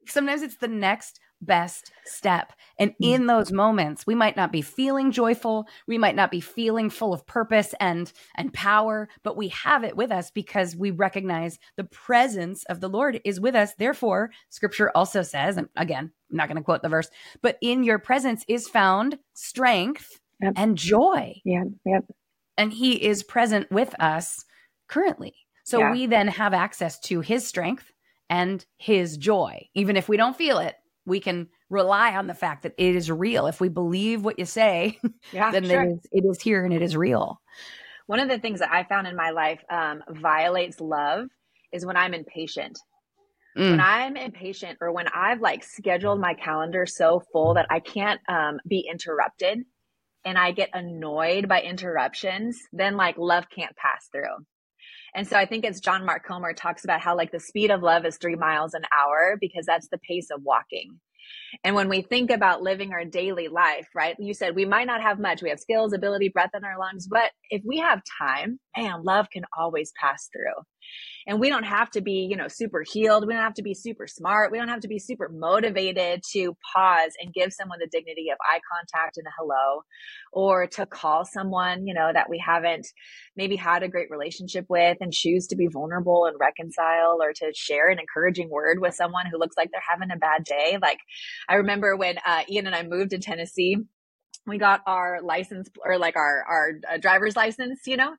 [0.08, 2.54] Sometimes it's the next best step.
[2.80, 2.96] And mm.
[3.02, 7.14] in those moments, we might not be feeling joyful, we might not be feeling full
[7.14, 11.84] of purpose and and power, but we have it with us because we recognize the
[11.84, 13.74] presence of the Lord is with us.
[13.76, 17.10] Therefore, scripture also says, and again, I'm not going to quote the verse,
[17.42, 20.54] but in your presence is found strength yep.
[20.56, 21.42] and joy.
[21.44, 22.06] Yeah, yep.
[22.58, 24.46] And he is present with us
[24.88, 25.36] currently.
[25.66, 25.92] So yeah.
[25.92, 27.92] we then have access to his strength
[28.30, 29.68] and his joy.
[29.74, 33.12] Even if we don't feel it, we can rely on the fact that it is
[33.12, 33.48] real.
[33.48, 35.00] If we believe what you say,
[35.32, 35.84] yeah, then sure.
[35.84, 37.40] it, is, it is here and it is real.
[38.08, 41.28] One of the things that I found in my life um, violates love
[41.72, 42.78] is when I'm impatient.
[43.58, 43.72] Mm.
[43.72, 48.20] When I'm impatient or when I've like scheduled my calendar so full that I can't
[48.28, 49.64] um, be interrupted
[50.26, 54.46] and I get annoyed by interruptions, then like love can't pass through.
[55.16, 57.82] And so I think it's John Mark Comer talks about how like the speed of
[57.82, 61.00] love is three miles an hour because that's the pace of walking.
[61.64, 64.16] And when we think about living our daily life, right?
[64.20, 65.42] You said we might not have much.
[65.42, 69.28] We have skills, ability, breath in our lungs, but if we have time, man, love
[69.32, 70.62] can always pass through.
[71.28, 73.26] And we don't have to be, you know, super healed.
[73.26, 74.52] We don't have to be super smart.
[74.52, 78.38] We don't have to be super motivated to pause and give someone the dignity of
[78.48, 79.82] eye contact and a hello
[80.32, 82.88] or to call someone, you know, that we haven't
[83.36, 87.52] maybe had a great relationship with and choose to be vulnerable and reconcile or to
[87.56, 90.78] share an encouraging word with someone who looks like they're having a bad day.
[90.80, 91.00] Like
[91.50, 93.78] I remember when uh, Ian and I moved to Tennessee
[94.48, 98.16] we got our license or like our our uh, driver's license you know?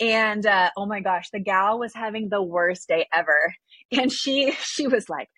[0.00, 3.54] And uh, oh my gosh the gal was having the worst day ever.
[3.92, 5.28] And she she was like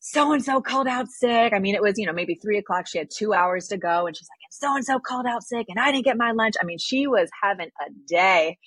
[0.00, 1.52] so and so called out sick.
[1.52, 2.86] I mean it was you know maybe three o'clock.
[2.86, 5.66] She had two hours to go and she's like so and so called out sick
[5.68, 6.54] and i didn't get my lunch.
[6.60, 8.58] I mean she was having a day.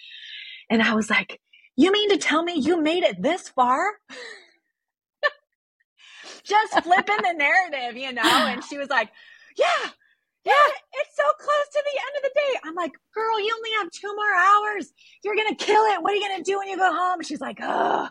[0.69, 1.39] And i was like
[1.77, 3.81] you mean to tell me you made it this far?
[6.43, 8.21] Just flipping the narrative you know?
[8.23, 9.09] And she was like
[9.57, 9.89] yeah
[10.49, 12.59] yeah, it's so close to the end of the day.
[12.65, 14.91] I'm like, girl, you only have two more hours.
[15.23, 16.01] You're going to kill it.
[16.01, 17.21] What are you going to do when you go home?
[17.21, 18.09] She's like, oh,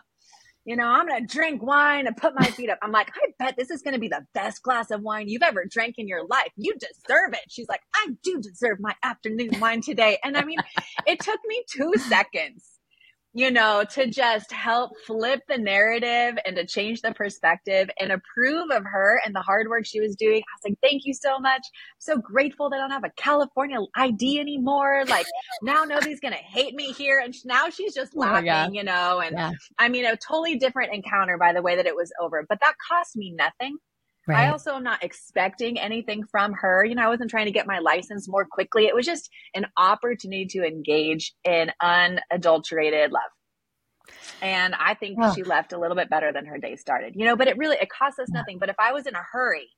[0.65, 2.79] you know, I'm going to drink wine and put my feet up.
[2.81, 5.43] I'm like, I bet this is going to be the best glass of wine you've
[5.43, 6.51] ever drank in your life.
[6.55, 7.41] You deserve it.
[7.49, 10.17] She's like, I do deserve my afternoon wine today.
[10.23, 10.59] And I mean,
[11.05, 12.78] it took me two seconds
[13.33, 18.71] you know, to just help flip the narrative and to change the perspective and approve
[18.71, 20.37] of her and the hard work she was doing.
[20.37, 21.61] I was like, thank you so much.
[21.61, 25.03] I'm so grateful that I don't have a California ID anymore.
[25.07, 25.27] Like
[25.61, 27.21] now nobody's going to hate me here.
[27.23, 29.51] And now she's just oh laughing, oh you know, and yeah.
[29.77, 32.73] I mean, a totally different encounter by the way that it was over, but that
[32.89, 33.77] cost me nothing.
[34.29, 34.45] Right.
[34.45, 36.85] I also am not expecting anything from her.
[36.85, 38.85] You know, I wasn't trying to get my license more quickly.
[38.85, 43.23] It was just an opportunity to engage in unadulterated love.
[44.41, 45.33] And I think oh.
[45.33, 47.15] she left a little bit better than her day started.
[47.15, 48.59] You know, but it really it cost us nothing.
[48.59, 49.69] But if I was in a hurry,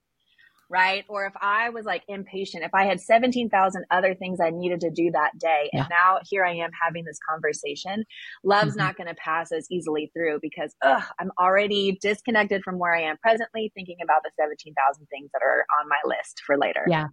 [0.71, 1.03] right?
[1.09, 4.89] Or if I was like impatient, if I had 17,000 other things I needed to
[4.89, 5.87] do that day, and yeah.
[5.89, 8.05] now here I am having this conversation,
[8.43, 8.79] love's mm-hmm.
[8.79, 13.01] not going to pass as easily through because ugh, I'm already disconnected from where I
[13.01, 16.85] am presently, thinking about the 17,000 things that are on my list for later.
[16.87, 17.07] Yeah.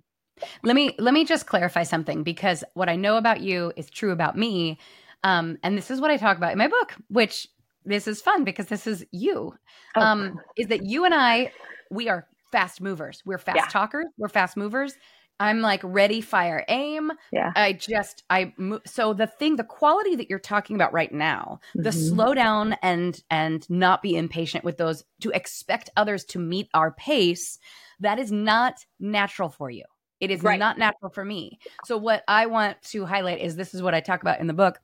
[0.62, 4.12] Let me let me just clarify something because what I know about you is true
[4.12, 4.78] about me.
[5.24, 7.48] Um, and this is what I talk about in my book, which
[7.84, 9.52] this is fun because this is you.
[9.96, 10.00] Oh.
[10.00, 11.50] Um, is that you and I,
[11.90, 13.22] we are fast movers.
[13.24, 13.66] We're fast yeah.
[13.66, 14.06] talkers.
[14.16, 14.94] We're fast movers.
[15.40, 17.12] I'm like ready, fire, aim.
[17.30, 17.52] Yeah.
[17.54, 18.80] I just I move.
[18.86, 21.82] So the thing, the quality that you're talking about right now, mm-hmm.
[21.82, 26.68] the slow down and and not be impatient with those, to expect others to meet
[26.74, 27.58] our pace,
[28.00, 29.84] that is not natural for you.
[30.20, 30.58] It is right.
[30.58, 31.60] not natural for me.
[31.84, 34.52] So what I want to highlight is this is what I talk about in the
[34.52, 34.80] book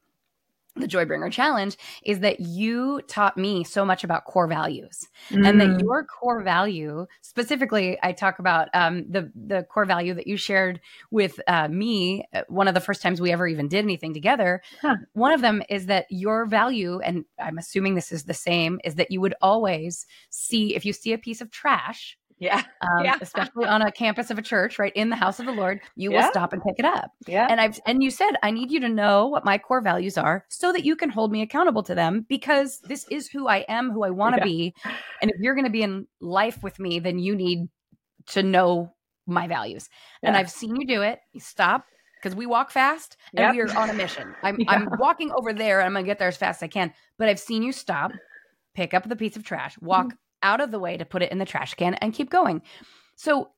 [0.77, 5.47] the Joybringer Challenge is that you taught me so much about core values, mm.
[5.47, 5.81] and that mm.
[5.81, 10.81] your core value, specifically, I talk about um, the the core value that you shared
[11.11, 12.25] with uh, me.
[12.33, 14.63] Uh, one of the first times we ever even did anything together.
[14.83, 14.97] Huh.
[15.13, 18.97] One of them is that your value, and I'm assuming this is the same, is
[18.97, 22.63] that you would always see if you see a piece of trash yeah.
[22.85, 23.17] Um, yeah.
[23.23, 26.13] especially on a campus of a church, right in the house of the Lord, you
[26.13, 26.25] yeah.
[26.27, 27.11] will stop and pick it up.
[27.27, 27.47] Yeah.
[27.49, 30.45] And I've and you said I need you to know what my core values are
[30.51, 33.91] so that you can hold me accountable to them because this is who I am,
[33.91, 34.45] who I want to yeah.
[34.45, 34.75] be.
[35.23, 37.69] And if you're going to be in life with me, then you need
[38.29, 38.93] to know
[39.27, 39.89] my values.
[40.23, 40.29] Yeah.
[40.29, 41.21] And I've seen you do it.
[41.33, 41.87] You stop
[42.23, 43.55] because we walk fast and yep.
[43.55, 44.35] we are on a mission.
[44.43, 46.69] I'm I'm walking over there and I'm going to get there as fast as I
[46.69, 48.13] can, but I've seen you stop,
[48.75, 51.33] pick up the piece of trash, walk mm-hmm out of the way to put it
[51.33, 52.63] in the trash can and keep going.
[53.17, 53.51] So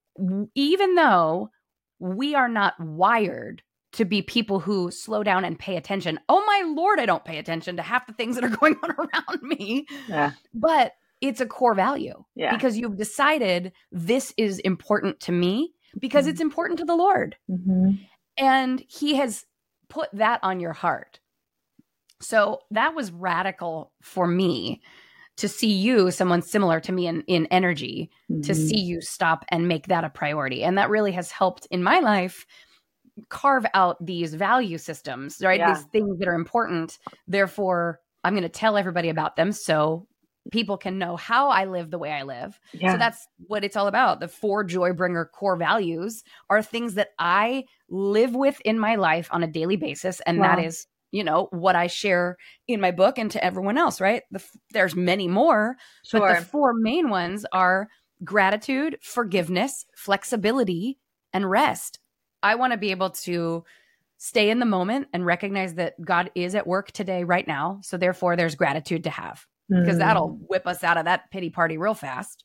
[0.54, 1.50] even though
[1.98, 6.20] we are not wired to be people who slow down and pay attention.
[6.28, 8.90] Oh my lord, I don't pay attention to half the things that are going on
[8.90, 9.86] around me.
[10.06, 10.32] Yeah.
[10.52, 12.54] But it's a core value yeah.
[12.54, 16.32] because you've decided this is important to me because mm-hmm.
[16.32, 17.36] it's important to the Lord.
[17.50, 17.92] Mm-hmm.
[18.36, 19.46] And he has
[19.88, 21.20] put that on your heart.
[22.20, 24.82] So that was radical for me
[25.36, 28.40] to see you, someone similar to me in, in energy, mm-hmm.
[28.42, 30.64] to see you stop and make that a priority.
[30.64, 32.46] And that really has helped in my life
[33.28, 35.60] carve out these value systems, right?
[35.60, 35.74] Yeah.
[35.74, 36.98] These things that are important.
[37.26, 40.06] Therefore, I'm going to tell everybody about them so
[40.52, 42.58] people can know how I live the way I live.
[42.72, 42.92] Yeah.
[42.92, 44.20] So that's what it's all about.
[44.20, 49.28] The four joy bringer core values are things that I live with in my life
[49.32, 50.20] on a daily basis.
[50.20, 50.56] And wow.
[50.56, 52.36] that is you know what i share
[52.68, 56.20] in my book and to everyone else right the, there's many more sure.
[56.20, 57.88] but the four main ones are
[58.22, 60.98] gratitude forgiveness flexibility
[61.32, 61.98] and rest
[62.42, 63.64] i want to be able to
[64.18, 67.96] stay in the moment and recognize that god is at work today right now so
[67.96, 69.80] therefore there's gratitude to have mm.
[69.80, 72.44] because that'll whip us out of that pity party real fast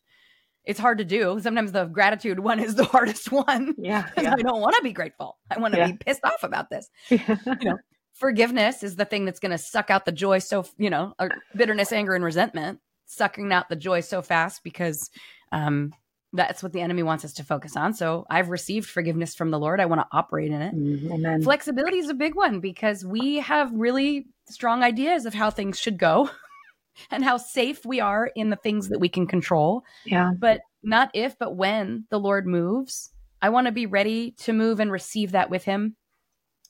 [0.63, 1.39] it's hard to do.
[1.41, 3.75] Sometimes the gratitude one is the hardest one.
[3.77, 4.09] Yeah.
[4.17, 4.35] yeah.
[4.37, 5.37] I don't want to be grateful.
[5.49, 5.87] I want to yeah.
[5.87, 6.89] be pissed off about this.
[7.09, 7.19] you
[7.63, 7.77] know,
[8.21, 11.13] forgiveness is the thing that's going to suck out the joy so you know
[11.55, 15.09] bitterness anger and resentment sucking out the joy so fast because
[15.51, 15.91] um
[16.33, 17.93] that's what the enemy wants us to focus on.
[17.93, 19.81] So i've received forgiveness from the lord.
[19.81, 20.73] I want to operate in it.
[20.73, 21.41] Mm, Amen.
[21.41, 25.97] flexibility is a big one because we have really strong ideas of how things should
[25.97, 26.29] go
[27.11, 29.83] and how safe we are in the things that we can control.
[30.05, 30.31] Yeah.
[30.37, 34.79] But not if but when the lord moves i want to be ready to move
[34.79, 35.95] and receive that with him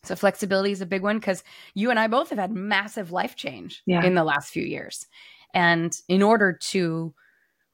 [0.03, 3.35] so flexibility is a big one because you and I both have had massive life
[3.35, 4.03] change yeah.
[4.03, 5.07] in the last few years.
[5.53, 7.13] And in order to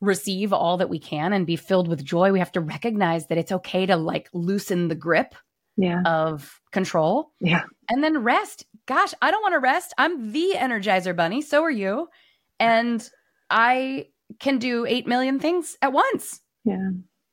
[0.01, 3.37] receive all that we can and be filled with joy, we have to recognize that
[3.37, 5.35] it's okay to like loosen the grip
[5.77, 6.01] yeah.
[6.05, 7.31] of control.
[7.39, 7.63] Yeah.
[7.89, 8.65] And then rest.
[8.85, 9.93] Gosh, I don't want to rest.
[9.97, 11.41] I'm the energizer bunny.
[11.41, 12.09] So are you.
[12.59, 13.07] And
[13.49, 14.07] I
[14.39, 16.41] can do 8 million things at once.
[16.65, 16.89] Yeah.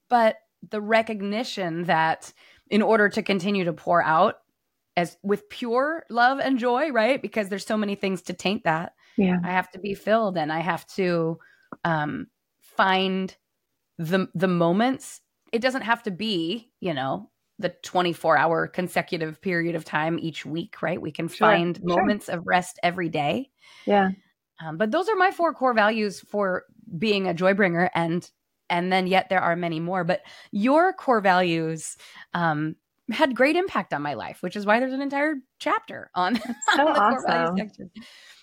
[0.08, 0.36] But
[0.70, 2.32] the recognition that
[2.70, 4.36] in order to continue to pour out
[4.96, 7.20] as with pure love and joy, right?
[7.20, 8.94] Because there's so many things to taint that.
[9.16, 9.38] Yeah.
[9.44, 11.38] I have to be filled and I have to
[11.84, 12.26] um
[12.60, 13.34] find
[13.98, 15.20] the the moments.
[15.52, 20.44] It doesn't have to be, you know, the 24 hour consecutive period of time each
[20.44, 21.00] week, right?
[21.00, 21.96] We can sure, find sure.
[21.96, 23.50] moments of rest every day.
[23.86, 24.10] Yeah.
[24.64, 26.64] Um, but those are my four core values for
[26.98, 28.28] being a joy bringer and
[28.70, 31.96] and then yet there are many more but your core values
[32.34, 32.76] um,
[33.10, 36.36] had great impact on my life, which is why there's an entire chapter on,
[36.76, 37.18] so on the awesome.
[37.18, 37.90] core value section.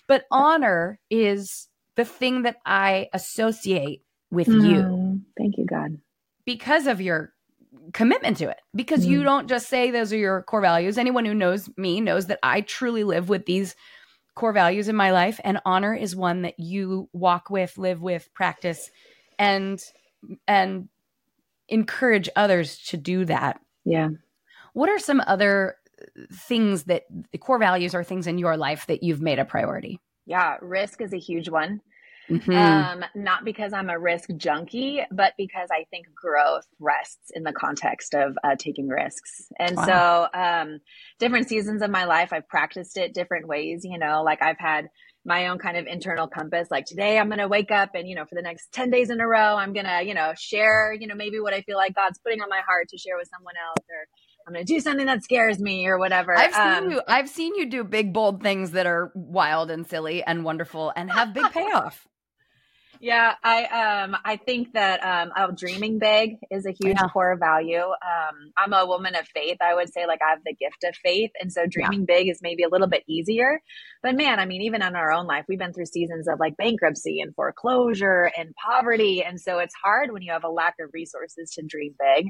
[0.06, 5.20] But honor is the thing that I associate with mm, you.
[5.36, 5.98] Thank you, God.
[6.44, 7.32] Because of your
[7.92, 8.60] commitment to it.
[8.74, 9.10] Because mm.
[9.10, 10.98] you don't just say those are your core values.
[10.98, 13.74] Anyone who knows me knows that I truly live with these
[14.34, 18.28] core values in my life and honor is one that you walk with, live with,
[18.34, 18.90] practice
[19.38, 19.82] and
[20.46, 20.88] and
[21.68, 23.60] encourage others to do that.
[23.84, 24.10] Yeah.
[24.72, 25.76] What are some other
[26.32, 30.00] things that the core values or things in your life that you've made a priority?
[30.26, 31.80] Yeah, risk is a huge one.
[32.30, 32.52] Mm-hmm.
[32.52, 37.52] Um, not because I'm a risk junkie, but because I think growth rests in the
[37.52, 39.48] context of uh, taking risks.
[39.58, 40.30] And wow.
[40.32, 40.78] so, um,
[41.18, 43.84] different seasons of my life, I've practiced it different ways.
[43.84, 44.88] You know, like I've had
[45.24, 46.68] my own kind of internal compass.
[46.70, 49.10] Like today, I'm going to wake up and, you know, for the next 10 days
[49.10, 51.76] in a row, I'm going to, you know, share, you know, maybe what I feel
[51.76, 54.06] like God's putting on my heart to share with someone else or,
[54.46, 56.36] I'm going to do something that scares me or whatever.
[56.36, 57.02] I've seen um, you.
[57.08, 61.10] I've seen you do big, bold things that are wild and silly and wonderful and
[61.10, 62.06] have big payoff.
[63.02, 67.08] Yeah, I um I think that um oh, dreaming big is a huge yeah.
[67.12, 67.80] core value.
[67.80, 69.56] Um I'm a woman of faith.
[69.60, 72.16] I would say like I have the gift of faith and so dreaming yeah.
[72.16, 73.60] big is maybe a little bit easier.
[74.04, 76.56] But man, I mean even in our own life, we've been through seasons of like
[76.56, 80.90] bankruptcy and foreclosure and poverty and so it's hard when you have a lack of
[80.92, 82.28] resources to dream big.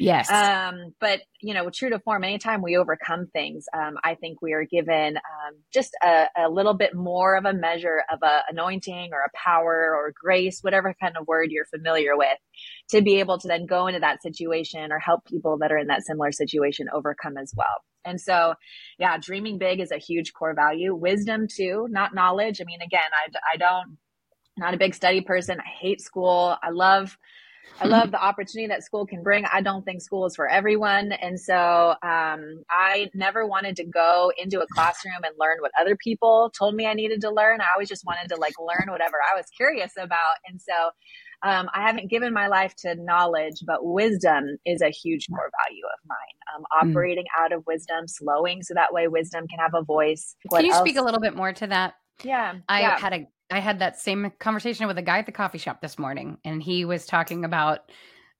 [0.00, 0.30] Yes.
[0.30, 4.54] Um but you know, true to form, anytime we overcome things, um I think we
[4.54, 9.10] are given um just a, a little bit more of a measure of a anointing
[9.12, 12.38] or a power or grace, whatever kind of word you're familiar with,
[12.90, 15.88] to be able to then go into that situation or help people that are in
[15.88, 17.84] that similar situation overcome as well.
[18.04, 18.54] And so,
[18.98, 20.94] yeah, dreaming big is a huge core value.
[20.94, 22.60] Wisdom too, not knowledge.
[22.60, 23.98] I mean, again, I, I don't,
[24.56, 25.58] not a big study person.
[25.58, 26.56] I hate school.
[26.62, 27.16] I love
[27.80, 29.44] I love the opportunity that school can bring.
[29.52, 31.12] I don't think school is for everyone.
[31.12, 35.96] And so um, I never wanted to go into a classroom and learn what other
[35.96, 37.60] people told me I needed to learn.
[37.60, 40.36] I always just wanted to like learn whatever I was curious about.
[40.48, 40.90] And so
[41.42, 45.84] um, I haven't given my life to knowledge, but wisdom is a huge core value
[45.84, 46.16] of mine.
[46.54, 46.90] Um, mm.
[46.90, 47.44] operating mm.
[47.44, 50.36] out of wisdom, slowing so that way wisdom can have a voice.
[50.48, 50.80] What can you else?
[50.80, 51.94] speak a little bit more to that?
[52.22, 52.54] Yeah.
[52.68, 52.98] I yeah.
[52.98, 55.96] had a I had that same conversation with a guy at the coffee shop this
[55.96, 57.92] morning, and he was talking about,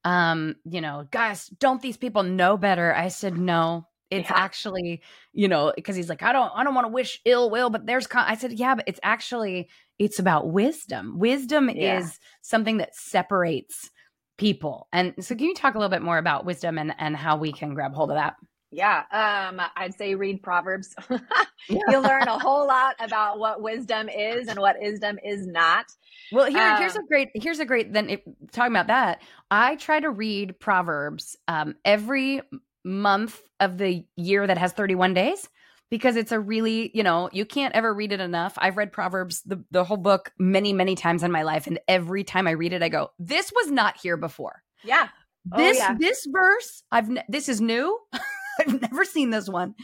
[0.03, 2.93] um, you know, guys, don't these people know better?
[2.93, 4.35] I said, no, it's yeah.
[4.35, 5.01] actually,
[5.31, 7.85] you know, because he's like, I don't, I don't want to wish ill will, but
[7.85, 8.25] there's, con-.
[8.27, 11.17] I said, yeah, but it's actually, it's about wisdom.
[11.17, 11.99] Wisdom yeah.
[11.99, 13.89] is something that separates
[14.37, 14.89] people.
[14.91, 17.53] And so, can you talk a little bit more about wisdom and and how we
[17.53, 18.35] can grab hold of that?
[18.75, 20.93] Yeah, um, I'd say read Proverbs.
[21.69, 25.85] You'll learn a whole lot about what wisdom is and what wisdom is not.
[26.33, 27.93] Well, here, um, here's a great, here's a great.
[27.93, 28.19] Then, if,
[28.51, 32.41] talking about that, I try to read Proverbs um, every
[32.83, 35.47] month of the year that has 31 days
[35.89, 38.55] because it's a really, you know, you can't ever read it enough.
[38.57, 41.65] I've read Proverbs, the, the whole book, many, many times in my life.
[41.65, 44.63] And every time I read it, I go, this was not here before.
[44.83, 45.07] Yeah.
[45.53, 45.95] Oh, this, yeah.
[45.97, 47.97] this verse, I've, this is new.
[48.59, 49.75] I've never seen this one.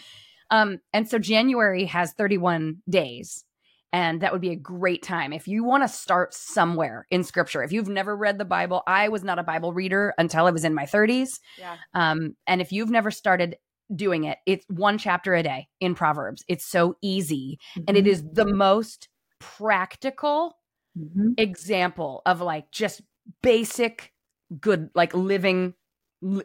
[0.49, 3.45] Um, and so January has 31 days.
[3.93, 7.61] And that would be a great time if you want to start somewhere in scripture.
[7.61, 10.63] If you've never read the Bible, I was not a Bible reader until I was
[10.63, 11.39] in my 30s.
[11.57, 11.75] Yeah.
[11.93, 13.57] Um, and if you've never started
[13.93, 16.45] doing it, it's one chapter a day in Proverbs.
[16.47, 17.59] It's so easy.
[17.75, 17.83] Mm-hmm.
[17.89, 18.33] And it mm-hmm.
[18.33, 19.09] the most
[19.39, 20.55] practical
[20.97, 21.31] mm-hmm.
[21.37, 23.01] example of like just
[23.43, 24.13] basic
[24.57, 25.73] good, like living,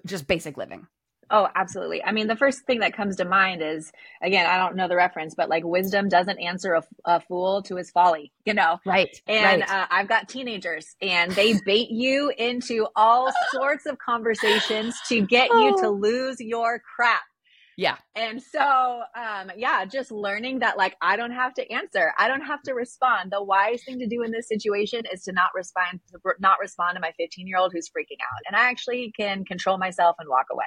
[0.04, 0.88] just basic living.
[1.30, 2.04] Oh, absolutely.
[2.04, 3.90] I mean, the first thing that comes to mind is
[4.22, 7.76] again, I don't know the reference, but like wisdom doesn't answer a, a fool to
[7.76, 8.78] his folly, you know?
[8.86, 9.20] Right.
[9.26, 9.70] And right.
[9.70, 15.50] Uh, I've got teenagers and they bait you into all sorts of conversations to get
[15.50, 15.92] you to oh.
[15.92, 17.22] lose your crap.
[17.76, 17.96] Yeah.
[18.14, 22.40] And so, um, yeah, just learning that like I don't have to answer, I don't
[22.40, 23.30] have to respond.
[23.30, 26.00] The wise thing to do in this situation is to not respond,
[26.40, 29.76] not respond to my 15 year old who's freaking out, and I actually can control
[29.76, 30.64] myself and walk away.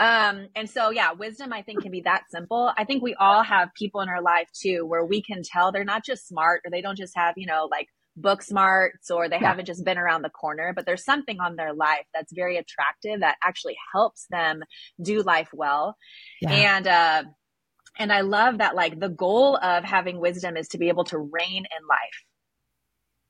[0.00, 2.72] Um, and so, yeah, wisdom, I think, can be that simple.
[2.76, 5.84] I think we all have people in our life too where we can tell they're
[5.84, 7.86] not just smart or they don't just have, you know, like
[8.16, 9.48] book smarts or they yeah.
[9.48, 13.20] haven't just been around the corner, but there's something on their life that's very attractive
[13.20, 14.62] that actually helps them
[15.00, 15.96] do life well.
[16.40, 16.50] Yeah.
[16.50, 17.22] And, uh,
[17.98, 21.18] and I love that, like, the goal of having wisdom is to be able to
[21.18, 22.24] reign in life.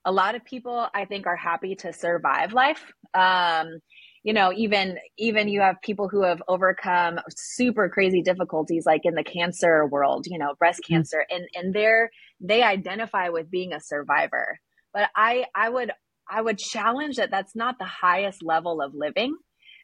[0.05, 2.83] A lot of people, I think, are happy to survive life.
[3.13, 3.81] Um,
[4.23, 9.15] you know even even you have people who have overcome super crazy difficulties like in
[9.15, 10.95] the cancer world you know breast mm-hmm.
[10.95, 12.11] cancer and and they're
[12.41, 14.59] they identify with being a survivor
[14.93, 15.91] but i i would
[16.31, 19.35] i would challenge that that's not the highest level of living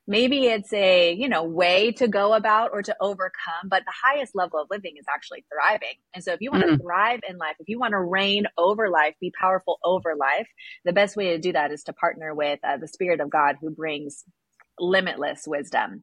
[0.07, 4.35] maybe it's a you know way to go about or to overcome but the highest
[4.35, 5.97] level of living is actually thriving.
[6.15, 6.81] And so if you want to mm.
[6.81, 10.49] thrive in life if you want to reign over life be powerful over life
[10.85, 13.57] the best way to do that is to partner with uh, the spirit of god
[13.61, 14.25] who brings
[14.79, 15.91] limitless wisdom.
[15.91, 16.03] And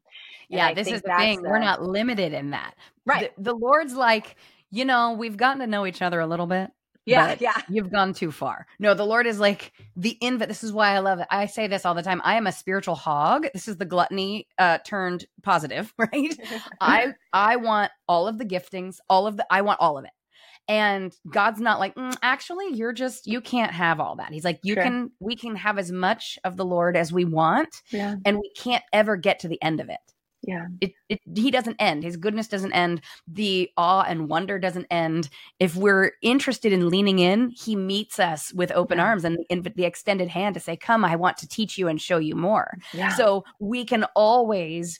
[0.49, 1.41] yeah I this is the thing.
[1.41, 2.75] The, we're not limited in that.
[3.05, 3.35] Right.
[3.37, 4.35] The, the lord's like
[4.71, 6.71] you know we've gotten to know each other a little bit
[7.05, 7.61] yeah, yeah.
[7.69, 8.65] You've gone too far.
[8.79, 10.47] No, the Lord is like the invite.
[10.47, 11.27] This is why I love it.
[11.29, 12.21] I say this all the time.
[12.23, 13.47] I am a spiritual hog.
[13.53, 16.37] This is the gluttony uh turned positive, right?
[16.79, 20.11] I I want all of the giftings, all of the I want all of it.
[20.67, 24.31] And God's not like, mm, actually, you're just you can't have all that.
[24.31, 24.83] He's like, you sure.
[24.83, 28.15] can we can have as much of the Lord as we want, yeah.
[28.23, 29.99] and we can't ever get to the end of it.
[30.43, 30.67] Yeah.
[30.81, 32.03] It, it he doesn't end.
[32.03, 33.01] His goodness doesn't end.
[33.27, 35.29] The awe and wonder doesn't end.
[35.59, 39.05] If we're interested in leaning in, he meets us with open yeah.
[39.05, 42.01] arms and the, the extended hand to say, "Come, I want to teach you and
[42.01, 43.09] show you more." Yeah.
[43.09, 44.99] So we can always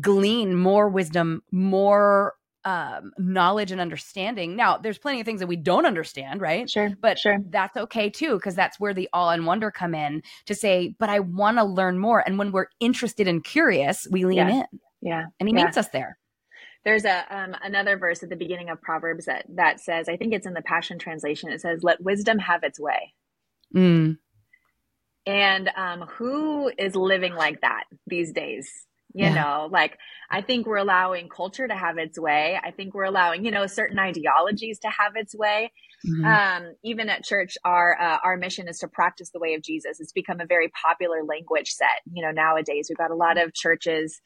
[0.00, 4.56] glean more wisdom, more um, knowledge and understanding.
[4.56, 6.68] Now, there's plenty of things that we don't understand, right?
[6.68, 6.90] Sure.
[7.00, 7.38] But sure.
[7.50, 11.08] that's okay too, because that's where the awe and wonder come in to say, but
[11.08, 12.22] I want to learn more.
[12.24, 14.50] And when we're interested and curious, we lean yeah.
[14.50, 14.80] in.
[15.00, 15.24] Yeah.
[15.40, 15.64] And he yeah.
[15.64, 16.18] meets us there.
[16.84, 20.34] There's a um, another verse at the beginning of Proverbs that that says, I think
[20.34, 21.50] it's in the Passion Translation.
[21.50, 23.14] It says, "Let wisdom have its way."
[23.74, 24.18] Mm.
[25.24, 28.68] And um, who is living like that these days?
[29.14, 29.34] You yeah.
[29.34, 29.98] know, like
[30.30, 32.58] I think we're allowing culture to have its way.
[32.62, 35.70] I think we're allowing, you know, certain ideologies to have its way.
[36.06, 36.24] Mm-hmm.
[36.24, 40.00] Um, even at church, our uh, our mission is to practice the way of Jesus.
[40.00, 42.00] It's become a very popular language set.
[42.12, 44.20] You know, nowadays we've got a lot of churches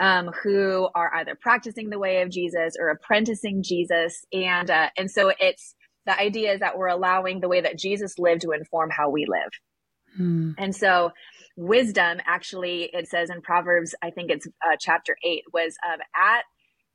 [0.00, 5.10] um, who are either practicing the way of Jesus or apprenticing Jesus, and uh, and
[5.10, 5.74] so it's
[6.06, 9.26] the idea is that we're allowing the way that Jesus lived to inform how we
[9.28, 9.50] live.
[10.16, 10.52] Hmm.
[10.56, 11.10] And so,
[11.58, 16.44] wisdom actually, it says in Proverbs, I think it's uh, chapter eight, was um, at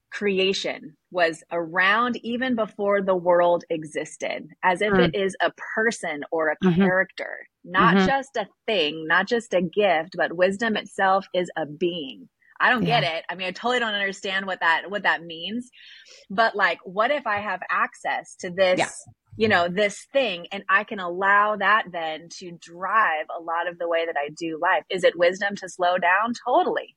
[0.10, 5.08] creation, was around even before the world existed, as if mm.
[5.08, 6.82] it is a person or a mm-hmm.
[6.82, 8.08] character, not mm-hmm.
[8.08, 12.30] just a thing, not just a gift, but wisdom itself is a being.
[12.64, 13.02] I don't yeah.
[13.02, 13.26] get it.
[13.30, 15.70] I mean, I totally don't understand what that what that means.
[16.30, 18.90] But like, what if I have access to this, yeah.
[19.36, 23.78] you know, this thing and I can allow that then to drive a lot of
[23.78, 24.84] the way that I do life?
[24.90, 26.32] Is it wisdom to slow down?
[26.48, 26.96] Totally.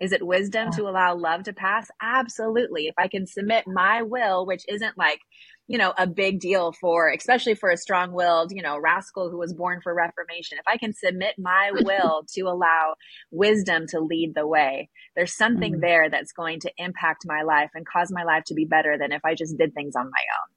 [0.00, 0.78] Is it wisdom yeah.
[0.78, 1.88] to allow love to pass?
[2.00, 2.86] Absolutely.
[2.86, 5.20] If I can submit my will, which isn't like,
[5.68, 9.38] you know, a big deal for, especially for a strong willed, you know, rascal who
[9.38, 10.58] was born for reformation.
[10.58, 12.94] If I can submit my will to allow
[13.30, 15.80] wisdom to lead the way, there's something mm-hmm.
[15.80, 19.12] there that's going to impact my life and cause my life to be better than
[19.12, 20.54] if I just did things on my own.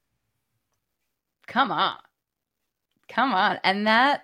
[1.47, 1.97] Come on.
[3.07, 3.59] Come on.
[3.63, 4.23] And that,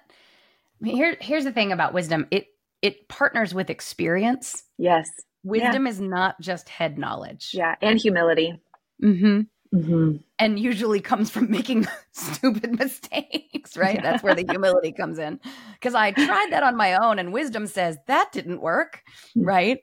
[0.83, 2.27] here, here's the thing about wisdom.
[2.31, 2.47] It,
[2.81, 4.63] it partners with experience.
[4.79, 5.07] Yes.
[5.43, 5.91] Wisdom yeah.
[5.91, 7.51] is not just head knowledge.
[7.53, 7.75] Yeah.
[7.81, 8.59] And humility.
[9.03, 9.41] Mm-hmm.
[9.73, 10.17] Mm-hmm.
[10.39, 13.95] And usually comes from making stupid mistakes, right?
[13.95, 14.01] Yeah.
[14.01, 15.39] That's where the humility comes in.
[15.73, 19.47] Because I tried that on my own, and wisdom says that didn't work, mm-hmm.
[19.47, 19.79] right?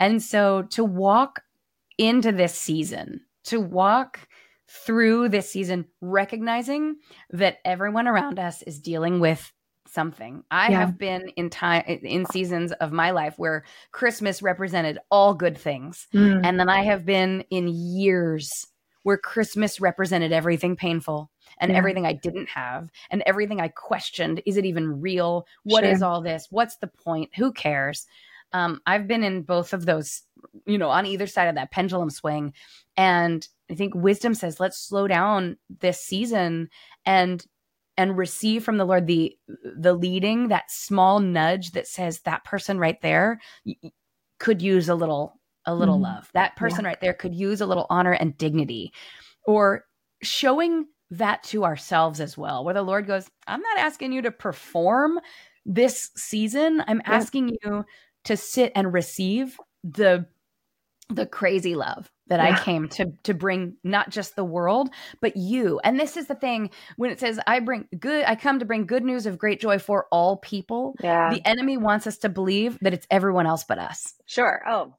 [0.00, 1.42] And so to walk
[1.98, 4.26] into this season, to walk
[4.68, 6.96] through this season, recognizing
[7.30, 9.52] that everyone around us is dealing with
[9.86, 10.44] something.
[10.50, 10.80] I yeah.
[10.80, 16.06] have been in time in seasons of my life where Christmas represented all good things.
[16.14, 16.40] Mm.
[16.44, 18.66] And then I have been in years
[19.02, 21.78] where Christmas represented everything painful and yeah.
[21.78, 24.42] everything I didn't have and everything I questioned.
[24.46, 25.46] Is it even real?
[25.64, 25.92] What sure.
[25.92, 26.46] is all this?
[26.50, 27.30] What's the point?
[27.36, 28.06] Who cares?
[28.52, 30.22] Um, I've been in both of those,
[30.66, 32.52] you know, on either side of that pendulum swing.
[32.96, 36.68] And I think wisdom says, let's slow down this season
[37.06, 37.44] and
[37.96, 39.36] and receive from the Lord the
[39.76, 43.40] the leading, that small nudge that says that person right there
[44.38, 45.38] could use a little
[45.70, 46.30] a little mm love.
[46.34, 46.88] That person yeah.
[46.88, 48.92] right there could use a little honor and dignity.
[49.46, 49.84] Or
[50.22, 54.30] showing that to ourselves as well, where the Lord goes, I'm not asking you to
[54.30, 55.18] perform
[55.66, 56.82] this season.
[56.86, 57.12] I'm yeah.
[57.12, 57.84] asking you
[58.24, 60.26] to sit and receive the
[61.08, 62.54] the crazy love that yeah.
[62.54, 64.90] I came to to bring not just the world
[65.20, 65.80] but you.
[65.82, 68.86] And this is the thing when it says I bring good I come to bring
[68.86, 70.94] good news of great joy for all people.
[71.02, 71.30] Yeah.
[71.30, 74.14] The enemy wants us to believe that it's everyone else but us.
[74.26, 74.62] Sure.
[74.68, 74.94] Oh.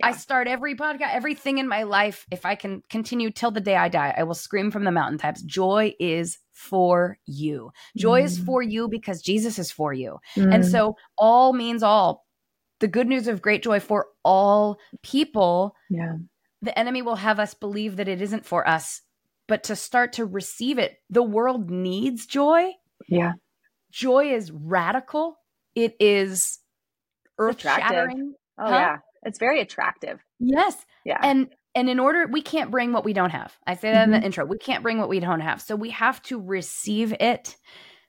[0.00, 0.08] Yeah.
[0.08, 2.26] I start every podcast, everything in my life.
[2.30, 5.42] If I can continue till the day I die, I will scream from the mountaintops.
[5.42, 7.70] Joy is for you.
[7.96, 8.24] Joy mm.
[8.24, 10.18] is for you because Jesus is for you.
[10.36, 10.54] Mm.
[10.54, 12.26] And so all means all
[12.80, 16.16] the good news of great joy for all people, yeah.
[16.62, 19.02] the enemy will have us believe that it isn't for us,
[19.46, 20.96] but to start to receive it.
[21.10, 22.72] The world needs joy.
[23.08, 23.32] Yeah.
[23.92, 25.36] Joy is radical.
[25.74, 26.58] It is
[27.38, 28.34] earth shattering.
[28.58, 28.70] Oh, huh?
[28.70, 28.96] yeah.
[29.22, 30.24] It's very attractive.
[30.38, 30.84] Yes.
[31.04, 31.18] Yeah.
[31.22, 33.56] And and in order we can't bring what we don't have.
[33.66, 34.04] I say that mm-hmm.
[34.04, 34.26] in the mm-hmm.
[34.26, 34.44] intro.
[34.44, 35.60] We can't bring what we don't have.
[35.60, 37.56] So we have to receive it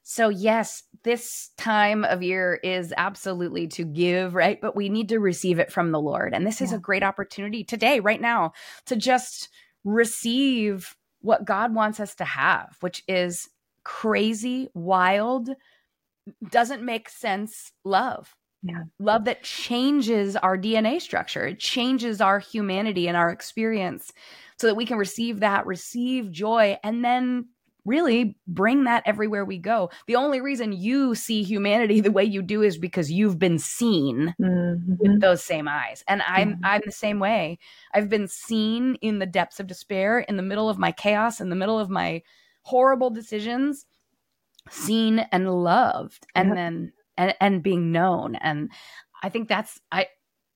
[0.04, 4.60] so, yes, this time of year is absolutely to give, right?
[4.60, 6.34] But we need to receive it from the Lord.
[6.34, 6.68] And this yeah.
[6.68, 8.54] is a great opportunity today, right now,
[8.88, 9.50] to just
[9.84, 13.48] receive what God wants us to have, which is
[13.84, 15.50] crazy, wild,
[16.50, 18.36] doesn't make sense love.
[18.64, 18.84] Yeah.
[19.00, 21.48] Love that changes our DNA structure.
[21.48, 24.14] It changes our humanity and our experience
[24.58, 27.48] so that we can receive that, receive joy, and then
[27.86, 29.90] really bring that everywhere we go.
[30.06, 34.36] The only reason you see humanity the way you do is because you've been seen
[34.40, 34.94] mm-hmm.
[35.00, 36.04] with those same eyes.
[36.08, 36.66] And I'm mm-hmm.
[36.66, 37.58] I'm the same way.
[37.94, 41.50] I've been seen in the depths of despair, in the middle of my chaos, in
[41.50, 42.22] the middle of my
[42.64, 43.86] horrible decisions,
[44.70, 46.56] seen and loved and yep.
[46.56, 48.36] then and and being known.
[48.36, 48.72] And
[49.24, 50.08] I think that's I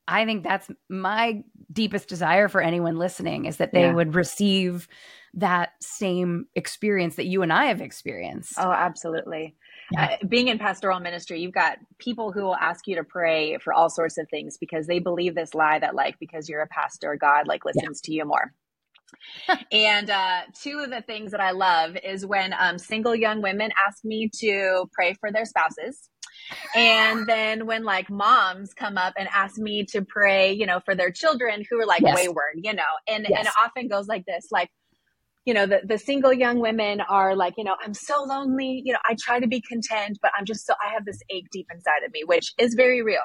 [0.07, 3.93] I think that's my deepest desire for anyone listening is that they yeah.
[3.93, 4.88] would receive
[5.34, 8.53] that same experience that you and I have experienced.
[8.57, 9.55] Oh, absolutely.
[9.91, 10.18] Yeah.
[10.22, 13.74] Uh, being in pastoral ministry, you've got people who will ask you to pray for
[13.74, 17.18] all sorts of things because they believe this lie that like because you're a pastor,
[17.20, 18.07] God like listens yeah.
[18.07, 18.53] to you more.
[19.72, 23.72] and uh, two of the things that I love is when um, single young women
[23.88, 26.09] ask me to pray for their spouses.
[26.76, 30.96] And then when like moms come up and ask me to pray, you know, for
[30.96, 32.16] their children who are like yes.
[32.16, 33.39] wayward, you know, and, yes.
[33.39, 34.70] and it often goes like this, like,
[35.46, 38.82] you know, the, the single young women are like, you know, I'm so lonely.
[38.84, 41.48] You know, I try to be content, but I'm just so, I have this ache
[41.52, 43.22] deep inside of me, which is very real.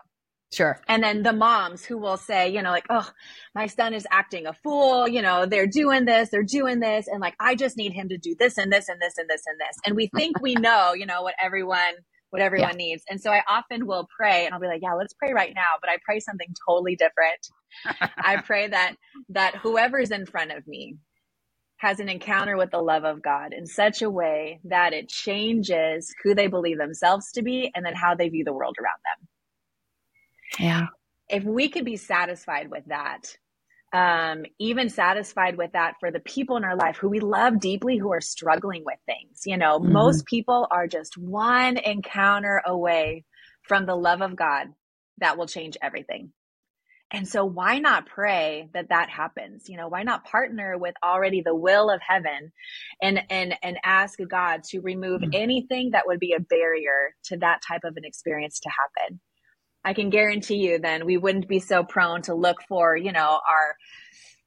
[0.52, 0.80] Sure.
[0.88, 3.08] And then the moms who will say, you know, like, oh,
[3.54, 5.06] my son is acting a fool.
[5.06, 7.06] You know, they're doing this, they're doing this.
[7.06, 9.42] And like, I just need him to do this and this and this and this
[9.46, 9.76] and this.
[9.86, 11.94] And we think we know, you know, what everyone,
[12.30, 12.76] what everyone yeah.
[12.76, 13.02] needs.
[13.08, 15.78] And so I often will pray and I'll be like, yeah, let's pray right now.
[15.80, 17.48] But I pray something totally different.
[18.16, 18.94] I pray that,
[19.30, 20.96] that whoever's in front of me,
[21.80, 26.14] has an encounter with the love of God in such a way that it changes
[26.22, 28.98] who they believe themselves to be and then how they view the world around
[30.58, 30.66] them.
[30.66, 30.86] Yeah.
[31.30, 33.34] If we could be satisfied with that,
[33.92, 37.96] um, even satisfied with that for the people in our life who we love deeply
[37.96, 39.42] who are struggling with things.
[39.46, 39.92] You know, mm-hmm.
[39.92, 43.24] most people are just one encounter away
[43.62, 44.68] from the love of God
[45.18, 46.32] that will change everything.
[47.12, 49.68] And so why not pray that that happens?
[49.68, 52.52] You know, why not partner with already the will of heaven
[53.02, 55.30] and, and, and ask God to remove mm-hmm.
[55.34, 59.20] anything that would be a barrier to that type of an experience to happen?
[59.84, 63.40] I can guarantee you then we wouldn't be so prone to look for, you know,
[63.48, 63.76] our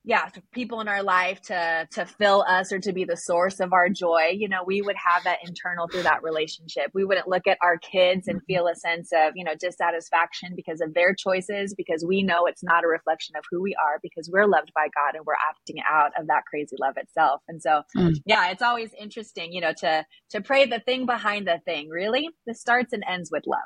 [0.06, 3.72] yeah people in our life to to fill us or to be the source of
[3.72, 4.32] our joy.
[4.34, 6.92] You know we would have that internal through that relationship.
[6.94, 10.82] We wouldn't look at our kids and feel a sense of you know dissatisfaction because
[10.82, 14.30] of their choices because we know it's not a reflection of who we are because
[14.32, 17.42] we're loved by god and we're acting out of that crazy love itself.
[17.48, 18.16] And so mm.
[18.26, 22.30] yeah it's always interesting you know to to pray the thing behind the thing really.
[22.46, 23.60] This starts and ends with love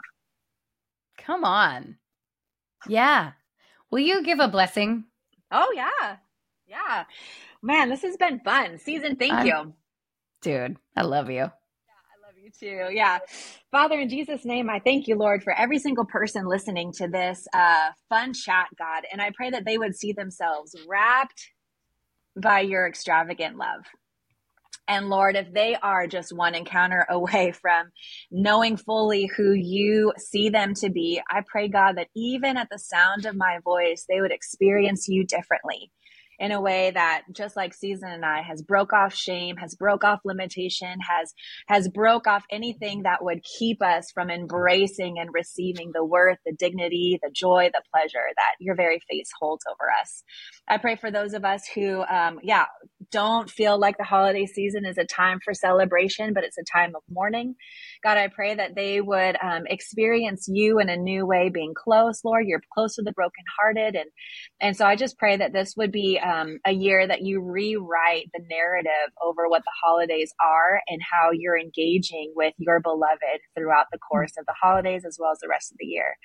[1.18, 1.98] come on
[2.88, 3.32] yeah
[3.92, 5.06] will you give a blessing
[5.52, 6.18] Oh yeah.
[6.68, 7.06] Yeah.
[7.62, 8.78] Man, this has been fun.
[8.78, 9.74] Season, thank I'm, you.
[10.42, 11.36] Dude, I love you.
[11.36, 12.94] Yeah, I love you too.
[12.94, 13.20] Yeah.
[13.72, 17.48] Father, in Jesus' name, I thank you, Lord, for every single person listening to this
[17.54, 19.04] uh, fun chat, God.
[19.12, 21.48] And I pray that they would see themselves wrapped
[22.36, 23.86] by your extravagant love.
[24.88, 27.92] And Lord, if they are just one encounter away from
[28.32, 32.80] knowing fully who you see them to be, I pray, God, that even at the
[32.80, 35.92] sound of my voice, they would experience you differently
[36.40, 40.04] in a way that just like season and i has broke off shame has broke
[40.04, 41.34] off limitation has
[41.68, 46.54] has broke off anything that would keep us from embracing and receiving the worth the
[46.54, 50.24] dignity the joy the pleasure that your very face holds over us.
[50.68, 52.66] I pray for those of us who um, yeah
[53.12, 56.94] don't feel like the holiday season is a time for celebration but it's a time
[56.96, 57.56] of mourning.
[58.04, 62.24] God i pray that they would um, experience you in a new way being close.
[62.24, 63.96] Lord you're close to the brokenhearted.
[63.96, 64.10] And
[64.60, 68.30] and so i just pray that this would be um, a year that you rewrite
[68.34, 73.88] the narrative over what the holidays are and how you're engaging with your beloved throughout
[73.92, 76.16] the course of the holidays as well as the rest of the year.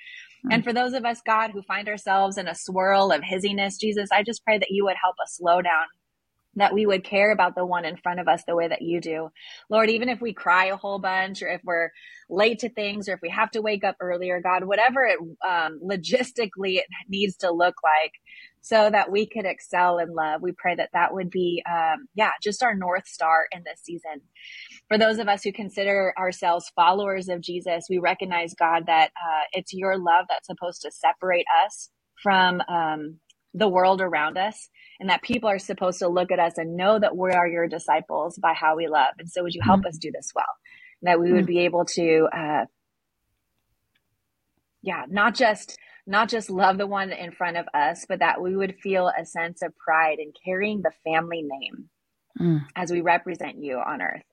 [0.51, 4.09] And for those of us, God, who find ourselves in a swirl of hiziness, Jesus,
[4.11, 5.85] I just pray that you would help us slow down
[6.55, 9.01] that we would care about the one in front of us the way that you
[9.01, 9.29] do.
[9.69, 11.89] Lord, even if we cry a whole bunch or if we're
[12.29, 15.79] late to things or if we have to wake up earlier, God, whatever it um,
[15.83, 18.13] logistically it needs to look like
[18.61, 22.31] so that we could excel in love, we pray that that would be, um, yeah,
[22.41, 24.21] just our North Star in this season.
[24.87, 29.43] For those of us who consider ourselves followers of Jesus, we recognize, God, that uh,
[29.51, 31.89] it's your love that's supposed to separate us
[32.21, 33.19] from um,
[33.53, 36.97] the world around us and that people are supposed to look at us and know
[36.99, 39.13] that we are your disciples by how we love.
[39.19, 39.87] And so would you help mm-hmm.
[39.87, 40.45] us do this well?
[41.03, 41.47] That we would mm-hmm.
[41.47, 42.65] be able to, uh,
[44.81, 45.77] yeah, not just,
[46.07, 49.25] not just love the one in front of us, but that we would feel a
[49.25, 51.89] sense of pride in carrying the family name
[52.39, 52.65] mm.
[52.75, 54.23] as we represent you on earth.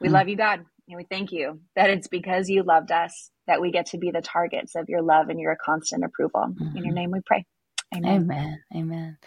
[0.00, 0.12] We mm.
[0.12, 3.70] love you, God, and we thank you that it's because you loved us that we
[3.70, 6.40] get to be the targets of your love and your constant approval.
[6.40, 6.76] Mm-hmm.
[6.76, 6.94] In your mm-hmm.
[6.94, 7.44] name we pray.
[7.94, 8.22] Amen.
[8.22, 8.62] Amen.
[8.74, 9.18] Amen.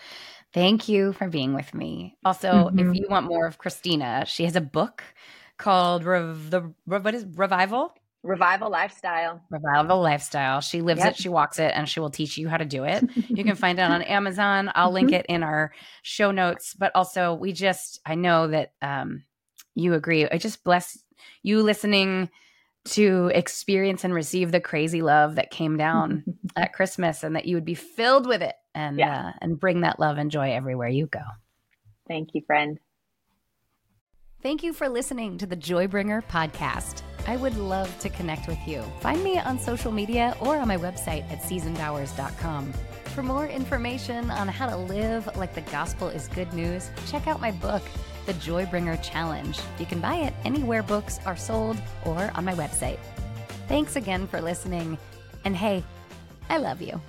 [0.54, 2.16] Thank you for being with me.
[2.24, 2.80] Also, mm-hmm.
[2.80, 5.04] if you want more of Christina, she has a book
[5.58, 7.94] called Rev- the what is Revival?
[8.24, 9.42] Revival Lifestyle.
[9.52, 10.60] Revival Lifestyle.
[10.62, 11.12] She lives yep.
[11.12, 13.04] it, she walks it, and she will teach you how to do it.
[13.30, 14.72] you can find it on Amazon.
[14.74, 15.16] I'll link mm-hmm.
[15.16, 16.74] it in our show notes.
[16.74, 19.24] But also, we just, I know that um,
[19.76, 20.28] you agree.
[20.28, 20.98] I just bless
[21.44, 22.30] you listening
[22.86, 26.24] to experience and receive the crazy love that came down
[26.56, 29.28] at Christmas and that you would be filled with it and yeah.
[29.28, 31.22] uh, and bring that love and joy everywhere you go.
[32.08, 32.80] Thank you, friend.
[34.44, 37.02] Thank you for listening to the Joybringer podcast.
[37.28, 38.84] I would love to connect with you.
[39.00, 42.72] Find me on social media or on my website at seasonbowers.com.
[43.06, 47.42] For more information on how to live like the gospel is good news, check out
[47.42, 47.82] my book,
[48.26, 49.60] The Joybringer Challenge.
[49.80, 53.00] You can buy it anywhere books are sold or on my website.
[53.68, 54.98] Thanks again for listening.
[55.44, 55.84] And hey,
[56.50, 57.02] I love you.